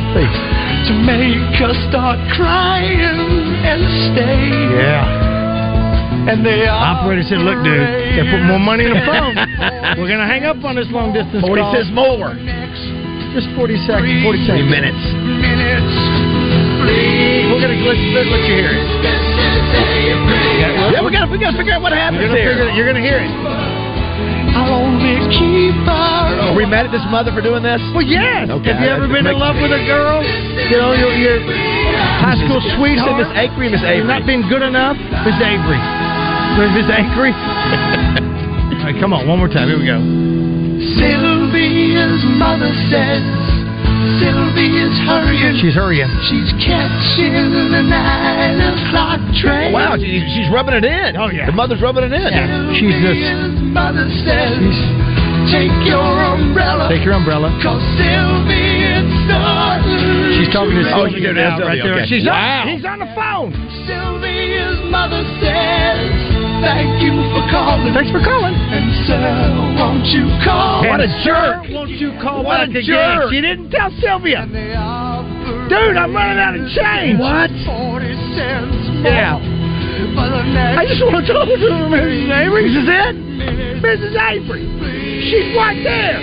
[0.89, 3.01] to make her start crying
[3.65, 3.81] and
[4.13, 4.53] stay.
[4.77, 5.33] Yeah.
[6.23, 7.83] And they Operator said, look, dude,
[8.15, 9.35] they put more money in the phone.
[9.99, 11.75] We're going to hang up on this long distance 40 call.
[11.75, 12.31] says more.
[13.35, 14.23] Just 40 seconds.
[14.23, 14.71] 40 seconds.
[14.71, 15.03] minutes.
[15.41, 15.95] minutes.
[16.87, 18.87] Please, We're going to, let's, let's let you hear it.
[20.95, 22.55] Yeah, we gotta, we gotta figure out what happens You're here.
[22.55, 22.75] figure it.
[22.77, 23.33] You're going to hear it.
[24.73, 27.81] Only keep her Are we mad at this mother for doing this?
[27.93, 28.49] Well, yes.
[28.49, 30.25] Okay, Have you ever been in love with a girl?
[30.25, 31.39] You know, your, your
[32.25, 33.21] high school Said sweetheart?
[33.21, 34.09] Miss Avery, Miss Avery.
[34.09, 34.97] not being good enough?
[35.29, 35.77] Miss Avery.
[36.73, 37.33] Miss Avery?
[38.81, 39.29] All right, come on.
[39.29, 39.69] One more time.
[39.69, 40.01] Here we go.
[40.99, 43.23] Sylvia's mother says
[44.21, 45.55] Sylvia's hurrying.
[45.63, 46.11] She's hurrying.
[46.29, 47.35] She's catching
[47.71, 49.73] the nine o'clock train.
[49.73, 51.17] Wow, she, she's rubbing it in.
[51.17, 51.47] Oh, yeah.
[51.47, 52.23] The mother's rubbing it in.
[52.31, 52.73] Yeah.
[52.79, 53.19] She's this.
[53.19, 54.63] Sylvia's mother says,
[55.55, 56.89] take your umbrella.
[56.91, 57.51] Take your umbrella.
[57.63, 60.39] Cause Sylvia's starting.
[60.39, 62.03] She's talking to Oh, Sylvia you do now, that, right Sylvia, there.
[62.03, 62.11] okay.
[62.11, 62.63] She's Wow.
[62.63, 62.69] on.
[62.75, 63.51] He's on the phone.
[63.87, 65.99] Sylvia's mother says,
[66.63, 67.62] thank you for calling.
[67.91, 68.55] Thanks for calling.
[68.55, 69.19] And sir,
[69.75, 70.87] won't you call?
[70.87, 71.67] What a jerk.
[71.75, 73.31] Won't you call What back a jerk.
[73.35, 74.47] She didn't tell Sylvia.
[74.47, 77.19] Dude, I'm running out of change.
[77.19, 77.51] What?
[77.67, 78.07] 40
[78.39, 79.35] cents more Yeah.
[80.15, 82.31] for the next I just want to talk to her, Mrs.
[82.31, 82.63] Avery.
[82.71, 83.15] This is it?
[83.83, 84.15] Mrs.
[84.15, 84.65] Avery.
[85.27, 86.23] She's right there.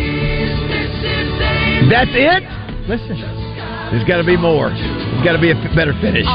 [1.92, 2.44] That's it?
[2.88, 3.20] Listen.
[3.92, 4.70] There's got to be more.
[4.70, 6.26] There's got to be a better finish.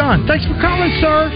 [0.00, 0.24] I'll only keep her a while.
[0.24, 0.26] She's gone.
[0.26, 1.28] Thanks for calling, sir.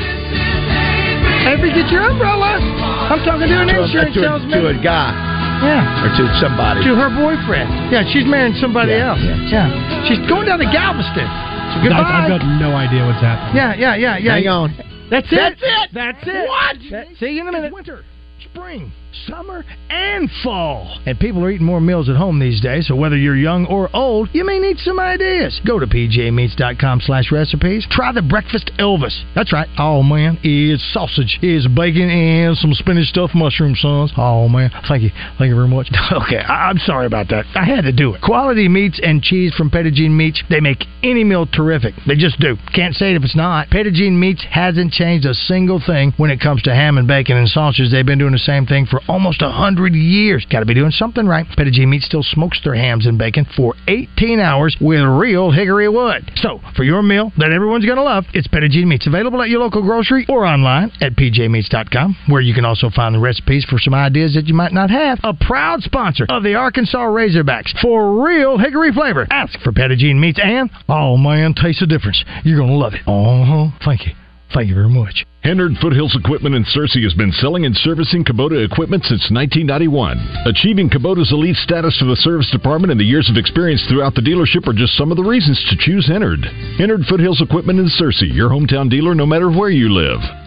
[1.45, 2.57] Avery, get your umbrella.
[2.57, 4.57] I'm talking to an To a, insurance to, a, salesman.
[4.65, 5.13] to a guy
[5.61, 6.05] Yeah.
[6.05, 6.81] or to somebody.
[6.89, 7.69] To her boyfriend.
[7.93, 9.21] Yeah, she's marrying somebody Yeah, else.
[9.21, 9.69] yeah.
[9.69, 10.09] Yeah.
[10.09, 11.29] She's going down to Galveston.
[11.29, 12.01] So I've, goodbye.
[12.25, 13.57] I've got no idea what's happening.
[13.61, 14.35] Yeah, yeah, yeah, yeah.
[14.41, 14.69] Hang on.
[15.11, 15.37] That's it.
[15.37, 15.89] That's it.
[15.93, 16.49] That's it.
[16.49, 16.77] What?
[16.91, 17.73] That- see you in a minute.
[17.73, 18.05] Winter,
[18.51, 18.91] spring,
[19.27, 20.99] summer, and fall.
[21.07, 23.89] And people are eating more meals at home these days, so whether you're young or
[23.95, 25.61] old, you may need some ideas.
[25.67, 27.87] Go to pjmeats.com slash recipes.
[27.91, 29.23] Try the Breakfast Elvis.
[29.35, 29.69] That's right.
[29.79, 30.39] Oh, man.
[30.43, 34.13] It's sausage, it's bacon, and some spinach stuffed mushroom, sons.
[34.17, 34.71] Oh, man.
[34.89, 35.11] Thank you.
[35.39, 35.89] Thank you very much.
[36.13, 37.45] okay, I- I'm sorry about that.
[37.55, 38.21] I had to do it.
[38.23, 41.95] Quality meats and cheese from Petit Jean Meats, they make any meal terrific.
[42.07, 42.57] They just do.
[42.75, 43.69] Can't say it if it's not.
[43.71, 47.37] Petit Jean Meats hasn't changed a single thing when it comes to ham and bacon
[47.37, 47.91] and sausages.
[47.93, 50.47] They've been doing the same thing for almost a hundred years.
[50.51, 51.47] Got to be doing something right.
[51.57, 55.89] Petit Jean Meats still smokes their hams and bacon for 18 hours with real hickory
[55.89, 56.31] wood.
[56.37, 59.07] So, for your meal that everyone's going to love, it's Petit Jean Meats.
[59.07, 63.21] Available at your local grocery or online at pjmeats.com, where you can also find the
[63.21, 65.19] recipes for some ideas that you might not have.
[65.23, 69.27] A proud sponsor of the Arkansas Razorbacks for real hickory flavor.
[69.31, 72.25] Ask for Petit Jean Meats and, oh man, taste the difference.
[72.45, 73.03] You're going to love it.
[73.07, 73.79] Uh huh.
[73.85, 74.13] Thank you.
[74.55, 75.27] Thank you very much.
[75.43, 80.17] Hennard Foothills Equipment in Searcy has been selling and servicing Kubota equipment since 1991.
[80.47, 84.23] Achieving Kubota's elite status for the service department and the years of experience throughout the
[84.23, 86.45] dealership are just some of the reasons to choose Hennard.
[86.79, 90.44] Hennard Foothills Equipment in Searcy, your hometown dealer no matter where you live.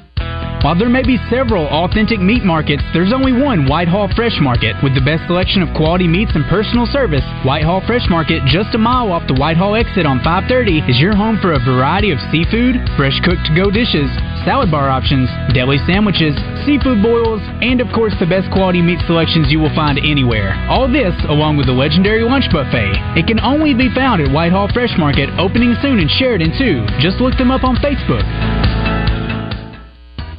[0.65, 4.97] While there may be several authentic meat markets, there's only one Whitehall Fresh Market with
[4.97, 7.21] the best selection of quality meats and personal service.
[7.45, 11.37] Whitehall Fresh Market, just a mile off the Whitehall exit on 530, is your home
[11.45, 14.09] for a variety of seafood, fresh cooked to go dishes,
[14.49, 16.33] salad bar options, deli sandwiches,
[16.65, 20.57] seafood boils, and of course the best quality meat selections you will find anywhere.
[20.73, 22.97] All this along with the legendary lunch buffet.
[23.13, 26.81] It can only be found at Whitehall Fresh Market, opening soon in Sheridan too.
[26.97, 28.25] Just look them up on Facebook.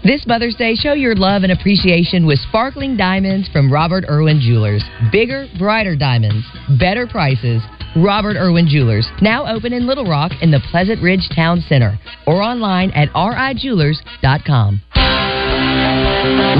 [0.05, 4.85] This Mother's Day, show your love and appreciation with sparkling diamonds from Robert Irwin Jewelers.
[5.11, 6.47] Bigger, brighter diamonds,
[6.79, 7.61] better prices.
[7.97, 12.41] Robert Irwin Jewelers, now open in Little Rock in the Pleasant Ridge Town Center or
[12.41, 14.81] online at rijewelers.com.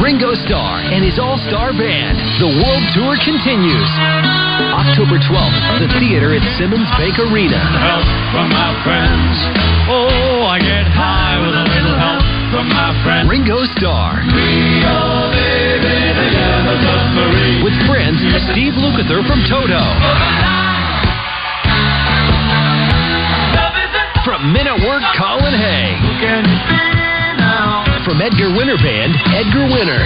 [0.03, 2.19] Ringo Starr and his All Star Band.
[2.43, 3.91] The World Tour continues.
[4.75, 7.63] October 12th, the theater at Simmons Bank Arena.
[7.87, 9.37] Help from my friends.
[9.87, 13.29] Oh, I get high with a little help from my friends.
[13.29, 14.25] Ringo Starr.
[17.65, 18.21] With friends
[18.53, 19.83] Steve Lukather from Toto.
[24.25, 25.97] From Men at Work, Colin Hay.
[28.05, 30.01] From Edgar Winter Band, Edgar Winter.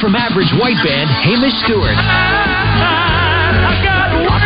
[0.00, 1.96] From Average White Band, Hamish Stewart.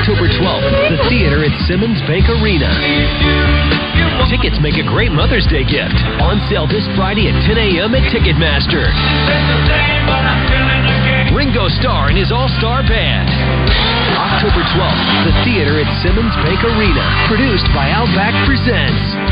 [0.00, 3.89] October 12th, the theater at Simmons Bank Arena.
[4.30, 5.98] Tickets make a great Mother's Day gift.
[6.22, 7.90] On sale this Friday at 10 a.m.
[7.98, 8.86] at Ticketmaster.
[11.34, 13.26] Ringo Starr and his All Star Band.
[14.14, 17.02] October 12th, the theater at Simmons Bank Arena.
[17.26, 19.29] Produced by Outback Presents.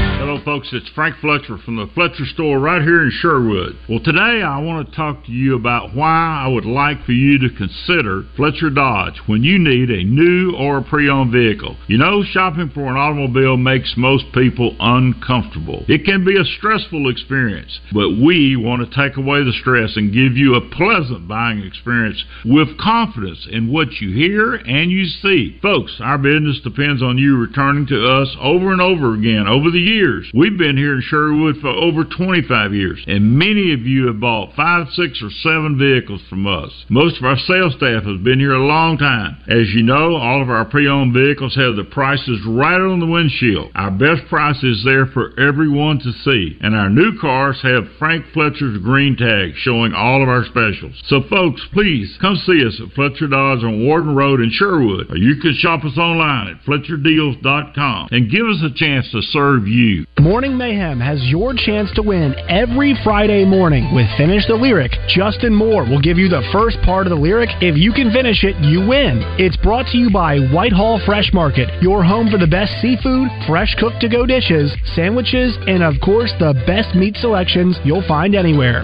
[0.48, 0.70] Folks.
[0.72, 3.76] It's Frank Fletcher from the Fletcher store right here in Sherwood.
[3.86, 7.38] Well, today I want to talk to you about why I would like for you
[7.40, 11.76] to consider Fletcher Dodge when you need a new or a pre owned vehicle.
[11.86, 15.84] You know, shopping for an automobile makes most people uncomfortable.
[15.86, 20.14] It can be a stressful experience, but we want to take away the stress and
[20.14, 25.58] give you a pleasant buying experience with confidence in what you hear and you see.
[25.60, 29.78] Folks, our business depends on you returning to us over and over again over the
[29.78, 30.30] years.
[30.38, 34.54] We've been here in Sherwood for over 25 years, and many of you have bought
[34.54, 36.70] five, six, or seven vehicles from us.
[36.88, 39.42] Most of our sales staff has been here a long time.
[39.48, 43.72] As you know, all of our pre-owned vehicles have the prices right on the windshield.
[43.74, 48.24] Our best price is there for everyone to see, and our new cars have Frank
[48.32, 50.94] Fletcher's green tag showing all of our specials.
[51.06, 55.16] So, folks, please come see us at Fletcher Dodge on Warden Road in Sherwood, or
[55.16, 60.06] you can shop us online at FletcherDeals.com and give us a chance to serve you.
[60.20, 64.90] Morning Mayhem has your chance to win every Friday morning with Finish the Lyric.
[65.06, 67.50] Justin Moore will give you the first part of the lyric.
[67.62, 69.22] If you can finish it, you win.
[69.38, 73.78] It's brought to you by Whitehall Fresh Market, your home for the best seafood, fresh
[73.78, 78.82] cooked to go dishes, sandwiches, and of course, the best meat selections you'll find anywhere.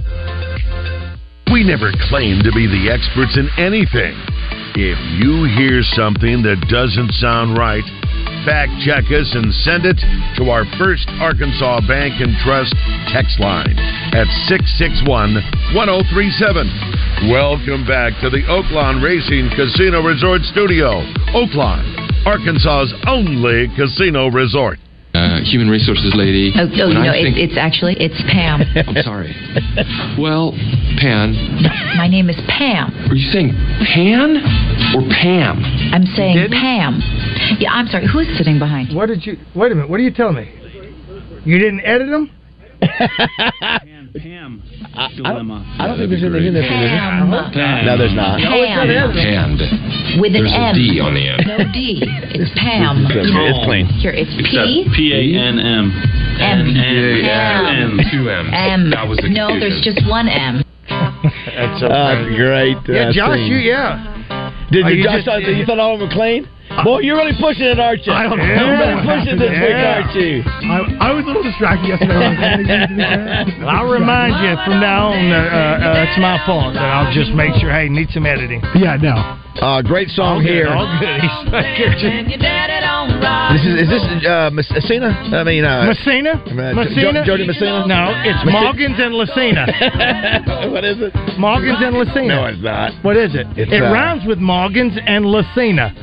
[1.50, 4.14] We never claim to be the experts in anything.
[4.78, 7.82] If you hear something that doesn't sound right,
[8.44, 9.96] fact check us and send it
[10.36, 12.74] to our First Arkansas Bank and Trust
[13.08, 13.72] text line
[14.12, 15.40] at 661
[15.72, 17.32] 1037.
[17.32, 21.00] Welcome back to the Oaklawn Racing Casino Resort Studio.
[21.32, 21.84] Oaklawn,
[22.26, 24.78] Arkansas's only casino resort.
[25.14, 26.52] uh, human resources lady.
[26.58, 28.60] Oh, oh no, think, it, it's actually it's Pam.
[28.76, 29.32] I'm sorry.
[30.18, 30.52] Well,
[31.00, 31.32] Pan,
[31.96, 32.90] My name is Pam.
[33.08, 33.54] are you saying
[33.94, 34.42] Pan
[34.94, 35.58] or Pam?
[35.92, 37.00] I'm saying Pam.
[37.58, 38.06] Yeah, I'm sorry.
[38.10, 38.96] Who's sitting behind you?
[38.96, 39.36] What did you?
[39.54, 39.90] Wait a minute.
[39.90, 40.48] What are you telling me?
[41.44, 42.30] You didn't edit them?
[44.14, 44.62] Pam
[44.94, 45.64] I, dilemma.
[45.78, 47.30] I don't think there's anything in there for Pam.
[47.52, 47.86] Pam.
[47.86, 48.38] No, there's not.
[48.38, 48.88] Pam.
[49.12, 49.60] Panned.
[50.20, 50.70] With an There's M.
[50.70, 51.42] a D on the end.
[51.48, 51.98] No D.
[52.36, 53.06] It's Pam.
[53.10, 53.48] It's clean.
[53.50, 53.86] It's clean.
[53.98, 54.86] Here, it's Except P.
[54.94, 55.90] P A N M.
[56.38, 56.58] M.
[56.74, 57.98] Pam.
[58.12, 58.50] Two M's.
[58.54, 58.90] M.
[58.90, 60.62] That was the no, there's just one M.
[60.88, 62.76] That's so Uh, great.
[62.86, 63.50] Yeah, uh, Josh, scene.
[63.50, 64.13] you yeah.
[64.74, 66.48] Did you, you just- thought, you thought all of them clean?
[66.82, 68.12] Boy, you're really pushing it, aren't you?
[68.12, 68.44] I don't know.
[68.44, 70.02] You're really pushing this week, Yeah.
[70.02, 70.42] aren't you?
[70.42, 73.60] I, I was a little distracted yesterday.
[73.60, 77.12] Well, I'll remind you from now on that uh, uh, it's my fault that I'll
[77.14, 77.70] just make sure.
[77.70, 78.60] Hey, need some editing.
[78.74, 79.14] Yeah, no.
[79.62, 80.66] Uh, great song All good, here.
[80.68, 81.20] All good.
[81.22, 81.78] He's back.
[83.54, 85.08] This is, is this uh, Messina?
[85.30, 86.42] I mean, uh, Messina?
[86.42, 87.22] uh, Messina?
[87.22, 87.86] Jo- Jody Messina?
[87.86, 89.66] No, it's Messi- Moggins and Lucina.
[90.72, 91.12] what is it?
[91.38, 92.26] Morgans and Lucina.
[92.34, 92.92] No, it's not.
[93.04, 93.46] What is it?
[93.56, 95.94] It's, it uh, rhymes with Morgans and Lucina.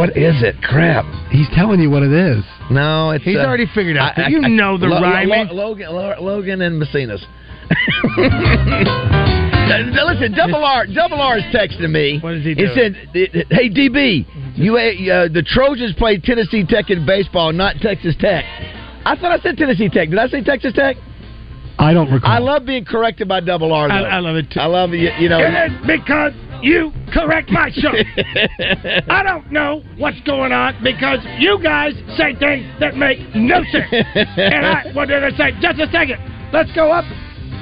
[0.00, 0.56] What is it?
[0.62, 1.04] Crap.
[1.30, 2.42] He's telling you what it is.
[2.70, 3.22] No, it's.
[3.24, 4.18] He's uh, already figured out.
[4.18, 5.48] I- I- you I- know the Lo- Lo- rhyming.
[5.48, 7.22] Lo- Logan, Lo- Logan and Messina's.
[9.70, 12.18] Listen, Double R, Double R is texting me.
[12.20, 12.96] What does he He said,
[13.50, 14.26] "Hey DB,
[14.56, 18.44] you uh, the Trojans played Tennessee Tech in baseball, not Texas Tech."
[19.04, 20.10] I thought I said Tennessee Tech.
[20.10, 20.96] Did I say Texas Tech?
[21.78, 22.30] I don't recall.
[22.30, 23.88] I love being corrected by Double R.
[23.88, 23.94] Though.
[23.94, 24.60] I, I love it too.
[24.60, 25.10] I love you.
[25.18, 25.38] You know.
[25.40, 26.32] And it's because
[26.62, 27.92] you correct my show.
[29.08, 33.86] I don't know what's going on because you guys say things that make no sense.
[34.14, 36.18] and I wanted to say, just a second,
[36.52, 37.04] let's go up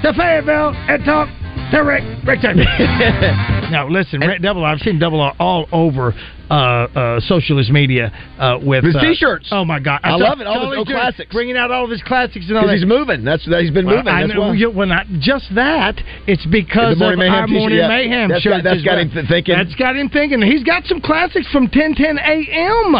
[0.03, 1.28] to Fayetteville and talk
[1.72, 2.56] Rick Richard.
[3.68, 4.72] Now listen, Red Double R.
[4.72, 6.14] I've seen Double R all over
[6.50, 9.48] uh, uh, socialist media uh, with His uh, t-shirts.
[9.52, 11.30] Oh my god, I saw love it, all the Charlie's old classics.
[11.34, 12.72] bringing out all of his classics and all that.
[12.72, 13.24] Because he's moving.
[13.24, 14.08] That's that he's been Well, moving.
[14.14, 14.54] I That's know, why.
[14.54, 16.00] you- well, not just that.
[16.26, 17.88] It's because of Mayhem our t-shirt, Morning yeah.
[17.88, 18.64] Mayhem That's shirt.
[18.64, 19.00] got- that's got well.
[19.04, 19.54] him th- thinking.
[19.58, 20.40] That's got him thinking.
[20.40, 22.96] He's got some classics from 1010 a.m.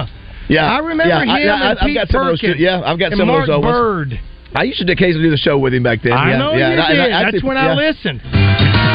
[0.51, 2.41] Yeah, I remember yeah, him I, I, and I've Pete got some of those.
[2.41, 3.55] Perkins Yeah, I've got some Mark of those.
[3.57, 4.09] old Bird.
[4.11, 4.21] ones.
[4.55, 6.13] I used to occasionally do the show with him back then.
[6.13, 6.73] I yeah, know yeah.
[6.73, 7.01] you and did.
[7.01, 7.69] and I That's when yeah.
[7.69, 8.21] I listened.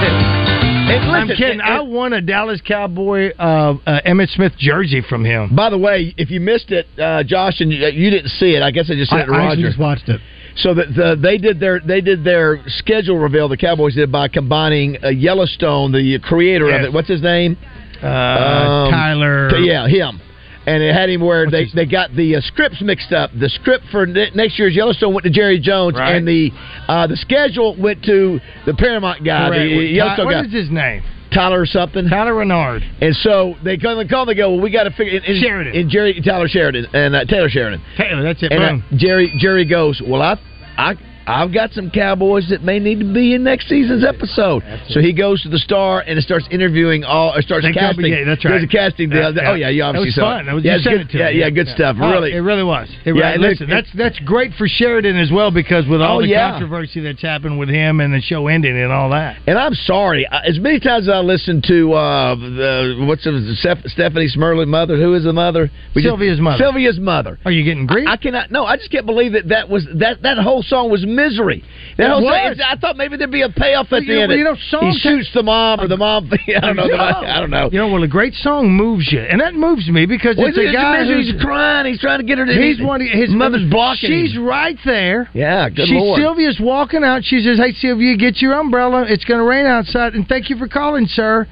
[0.06, 1.62] And I'm listen, kidding.
[1.62, 5.56] and- I won a Dallas Cowboy uh, uh, Emmitt Smith jersey from him.
[5.56, 8.62] By the way, if you missed it, uh, Josh, and you, you didn't see it,
[8.62, 9.52] I guess I just said it to I, I Roger.
[9.52, 10.22] actually just watched it.
[10.56, 13.50] So that the, they did their they did their schedule reveal.
[13.50, 16.94] The Cowboys did by combining uh, Yellowstone, the creator of it.
[16.94, 17.58] What's his name?
[18.02, 19.50] Uh, Um, Tyler.
[19.58, 20.20] Yeah, him.
[20.66, 23.32] And it had him where they, they got the uh, scripts mixed up.
[23.38, 26.16] The script for ne- next year's Yellowstone went to Jerry Jones, Right.
[26.16, 26.52] and the
[26.88, 29.60] uh, the schedule went to the Paramount guy, Correct.
[29.60, 31.04] the Yellowstone what guy, is his name?
[31.34, 32.08] Tyler or something.
[32.08, 32.84] Tyler Renard.
[33.02, 34.26] And so they come and call.
[34.26, 35.18] They go, well, we got to figure.
[35.18, 35.76] And, and- Sheridan.
[35.76, 37.82] and Jerry Tyler Sheridan and uh, Taylor Sheridan.
[37.98, 38.52] Taylor, that's it.
[38.52, 38.86] And uh.
[38.96, 40.40] Jerry Jerry goes, well, I
[40.78, 40.94] I
[41.28, 44.64] I've got some Cowboys that may need to be in next season's episode.
[44.90, 48.06] So he goes to the Star and starts interviewing all, or starts casting.
[48.12, 48.64] yeah, that's right.
[48.64, 49.34] a casting deal.
[49.34, 50.48] Yeah, Oh yeah, you obviously That was saw fun.
[50.50, 50.54] it.
[50.54, 51.02] Was- yeah, good.
[51.02, 51.96] it to yeah, yeah, good stuff.
[52.00, 52.90] Oh, really, it really was.
[53.06, 56.18] It Yeah, really, listen, it- that's that's great for Sheridan as well because with all
[56.18, 59.38] Oh, the controversy that's happened with him and the show ending and all that.
[59.48, 60.28] And I'm sorry.
[60.30, 63.56] As many times as I listened to uh, the what's the
[63.88, 64.98] Stephanie Smurley mother?
[64.98, 65.72] Who is the mother?
[65.94, 66.58] just- Sylvia's mother.
[66.58, 67.40] Sylvia's mother.
[67.46, 68.08] Are you getting grief?
[68.08, 68.52] I cannot.
[68.52, 71.64] No, I just can't believe that that was that that whole song was misery.
[71.98, 72.58] That It whole was.
[72.58, 74.32] Song, I thought maybe there'd be a payoff at You the know- end.
[74.34, 76.30] you know, he songs- shoots the mom or the mom.
[76.48, 76.84] I don't know.
[76.94, 77.70] I don't know.
[77.72, 80.58] You know, well, a great song moves you, and that moves me because Well, it's
[80.58, 81.16] a guy misery.
[81.24, 81.86] who's He's crying.
[81.86, 82.54] He's trying to get her to.
[82.54, 83.02] He's one.
[83.02, 84.10] His mother's blocking.
[84.10, 84.46] She's him.
[84.46, 85.30] right there.
[85.34, 86.20] Yeah, good She's lord.
[86.20, 87.24] Sylvia's walking out.
[87.24, 89.06] She says, "Hey, Sylvia, get your umbrella.
[89.08, 91.48] It's going to rain outside, and thank you for calling, sir."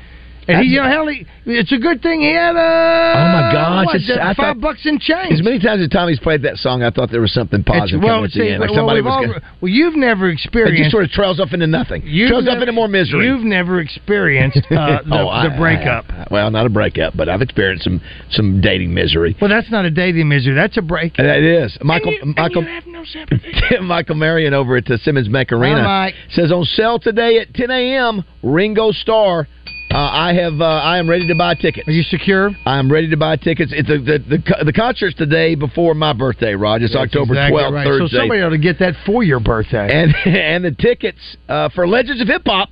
[0.53, 2.59] And he, you know, hell, he, it's a good thing he had a.
[2.59, 3.85] Oh my gosh!
[3.87, 5.33] what, it's, I five thought- bucks in change.
[5.33, 8.17] As many times as Tommy's played that song, I thought there was something positive well,
[8.17, 8.59] coming at the end.
[8.61, 9.11] Like well, somebody was.
[9.11, 10.79] all- gonna, well, you've never experienced.
[10.79, 12.01] it just sort of trails off into nothing.
[12.03, 13.25] Trails off never- into more misery.
[13.25, 16.05] You've never experienced uh, the, Oh, I- the breakup.
[16.09, 19.35] I- well, not a breakup, but I've experienced some some dating misery.
[19.41, 20.53] well, that's not a dating misery.
[20.55, 21.19] That's a breakup.
[21.19, 23.01] And that is Michael you- Michael no.
[23.81, 28.23] Michael Marion over at the Simmons Bank Arena says on sale today at 10 a.m.
[28.43, 29.47] Ringo Starr.
[29.93, 30.61] Uh, I have.
[30.61, 31.87] Uh, I am ready to buy tickets.
[31.87, 32.51] Are you secure?
[32.65, 33.73] I am ready to buy tickets.
[33.75, 36.81] It's a, the the the concert's today before my birthday, Rod.
[36.81, 37.83] It's October exactly twelfth, right.
[37.85, 38.07] Thursday.
[38.15, 39.89] So somebody ought to get that for your birthday.
[39.91, 41.19] and and the tickets
[41.49, 42.69] uh, for Legends of Hip Hop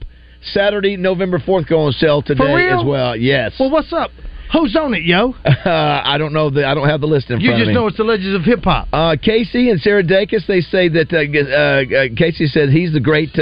[0.54, 3.16] Saturday, November fourth, go on sale today as well.
[3.16, 3.54] Yes.
[3.60, 4.12] Well, what's up?
[4.54, 5.36] Who's on it, yo?
[5.46, 5.52] Uh,
[6.04, 7.74] I don't know the I don't have the list in You front of me.
[7.74, 8.88] You just know it's the Legends of Hip Hop.
[8.92, 13.00] Uh, Casey and Sarah Dacus, they say that uh, uh, uh, Casey said he's the
[13.00, 13.38] great.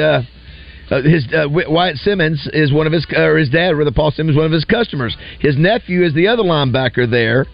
[0.90, 4.38] Uh, his uh, Wyatt Simmons is one of his, or his dad, rather Paul Simmons,
[4.38, 5.16] one of his customers.
[5.40, 7.46] His nephew is the other linebacker there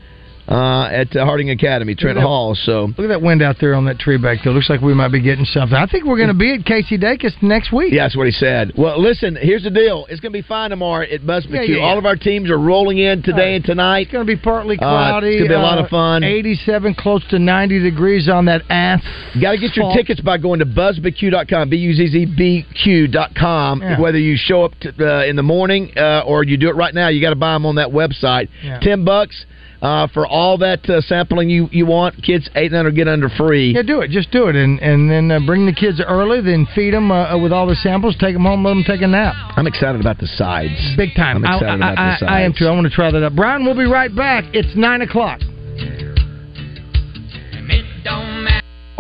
[0.47, 2.53] uh, at uh, Harding Academy, Trent that- Hall.
[2.55, 4.51] So Look at that wind out there on that tree back there.
[4.53, 5.75] Looks like we might be getting something.
[5.77, 7.93] I think we're going to be at Casey Dacus next week.
[7.93, 8.73] Yeah, that's what he said.
[8.77, 10.05] Well, listen, here's the deal.
[10.09, 11.83] It's going to be fine tomorrow at Buzz Yeah, yeah, yeah.
[11.83, 14.07] All of our teams are rolling in today and tonight.
[14.07, 15.27] It's going to be partly Uh, cloudy.
[15.35, 16.23] it's gonna be a lot of uh, fun.
[16.23, 19.01] 87, close to 90 degrees on that ass.
[19.41, 23.81] Got to get your tickets by going to buzzbq.com, B-U-Z-Z-B-Q.com.
[23.81, 23.99] Yeah.
[23.99, 26.93] Whether you show up to, uh, in the morning uh, or you do it right
[26.93, 28.49] now, you got to buy them on that website.
[28.81, 29.45] Ten bucks
[29.83, 32.15] uh, for all that uh, sampling you, you want.
[32.23, 33.73] Kids eight and under get under free.
[33.75, 34.09] Yeah, do it.
[34.09, 36.41] Just do it, and and then uh, bring the kids early.
[36.41, 38.15] Then feed them uh, with all the samples.
[38.17, 38.63] Take them home.
[38.63, 39.35] Let them take a nap.
[39.57, 40.79] I'm excited about the sides.
[40.95, 41.37] Big time.
[41.37, 42.31] I'm excited I, about I, the sides.
[42.31, 42.65] I, I am too.
[42.65, 43.35] I want to try that out.
[43.35, 44.45] Brian, we'll be right back.
[44.53, 45.41] It's nine o'clock.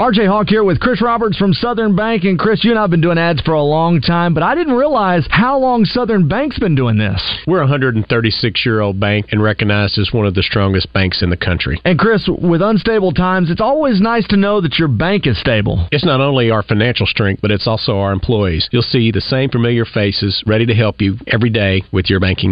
[0.03, 2.25] RJ Hawk here with Chris Roberts from Southern Bank.
[2.25, 4.53] And Chris, you and I have been doing ads for a long time, but I
[4.53, 7.21] didn't realize how long Southern Bank's been doing this.
[7.47, 11.29] We're a 136 year old bank and recognized as one of the strongest banks in
[11.29, 11.79] the country.
[11.85, 15.87] And Chris, with unstable times, it's always nice to know that your bank is stable.
[15.89, 18.67] It's not only our financial strength, but it's also our employees.
[18.73, 22.51] You'll see the same familiar faces ready to help you every day with your banking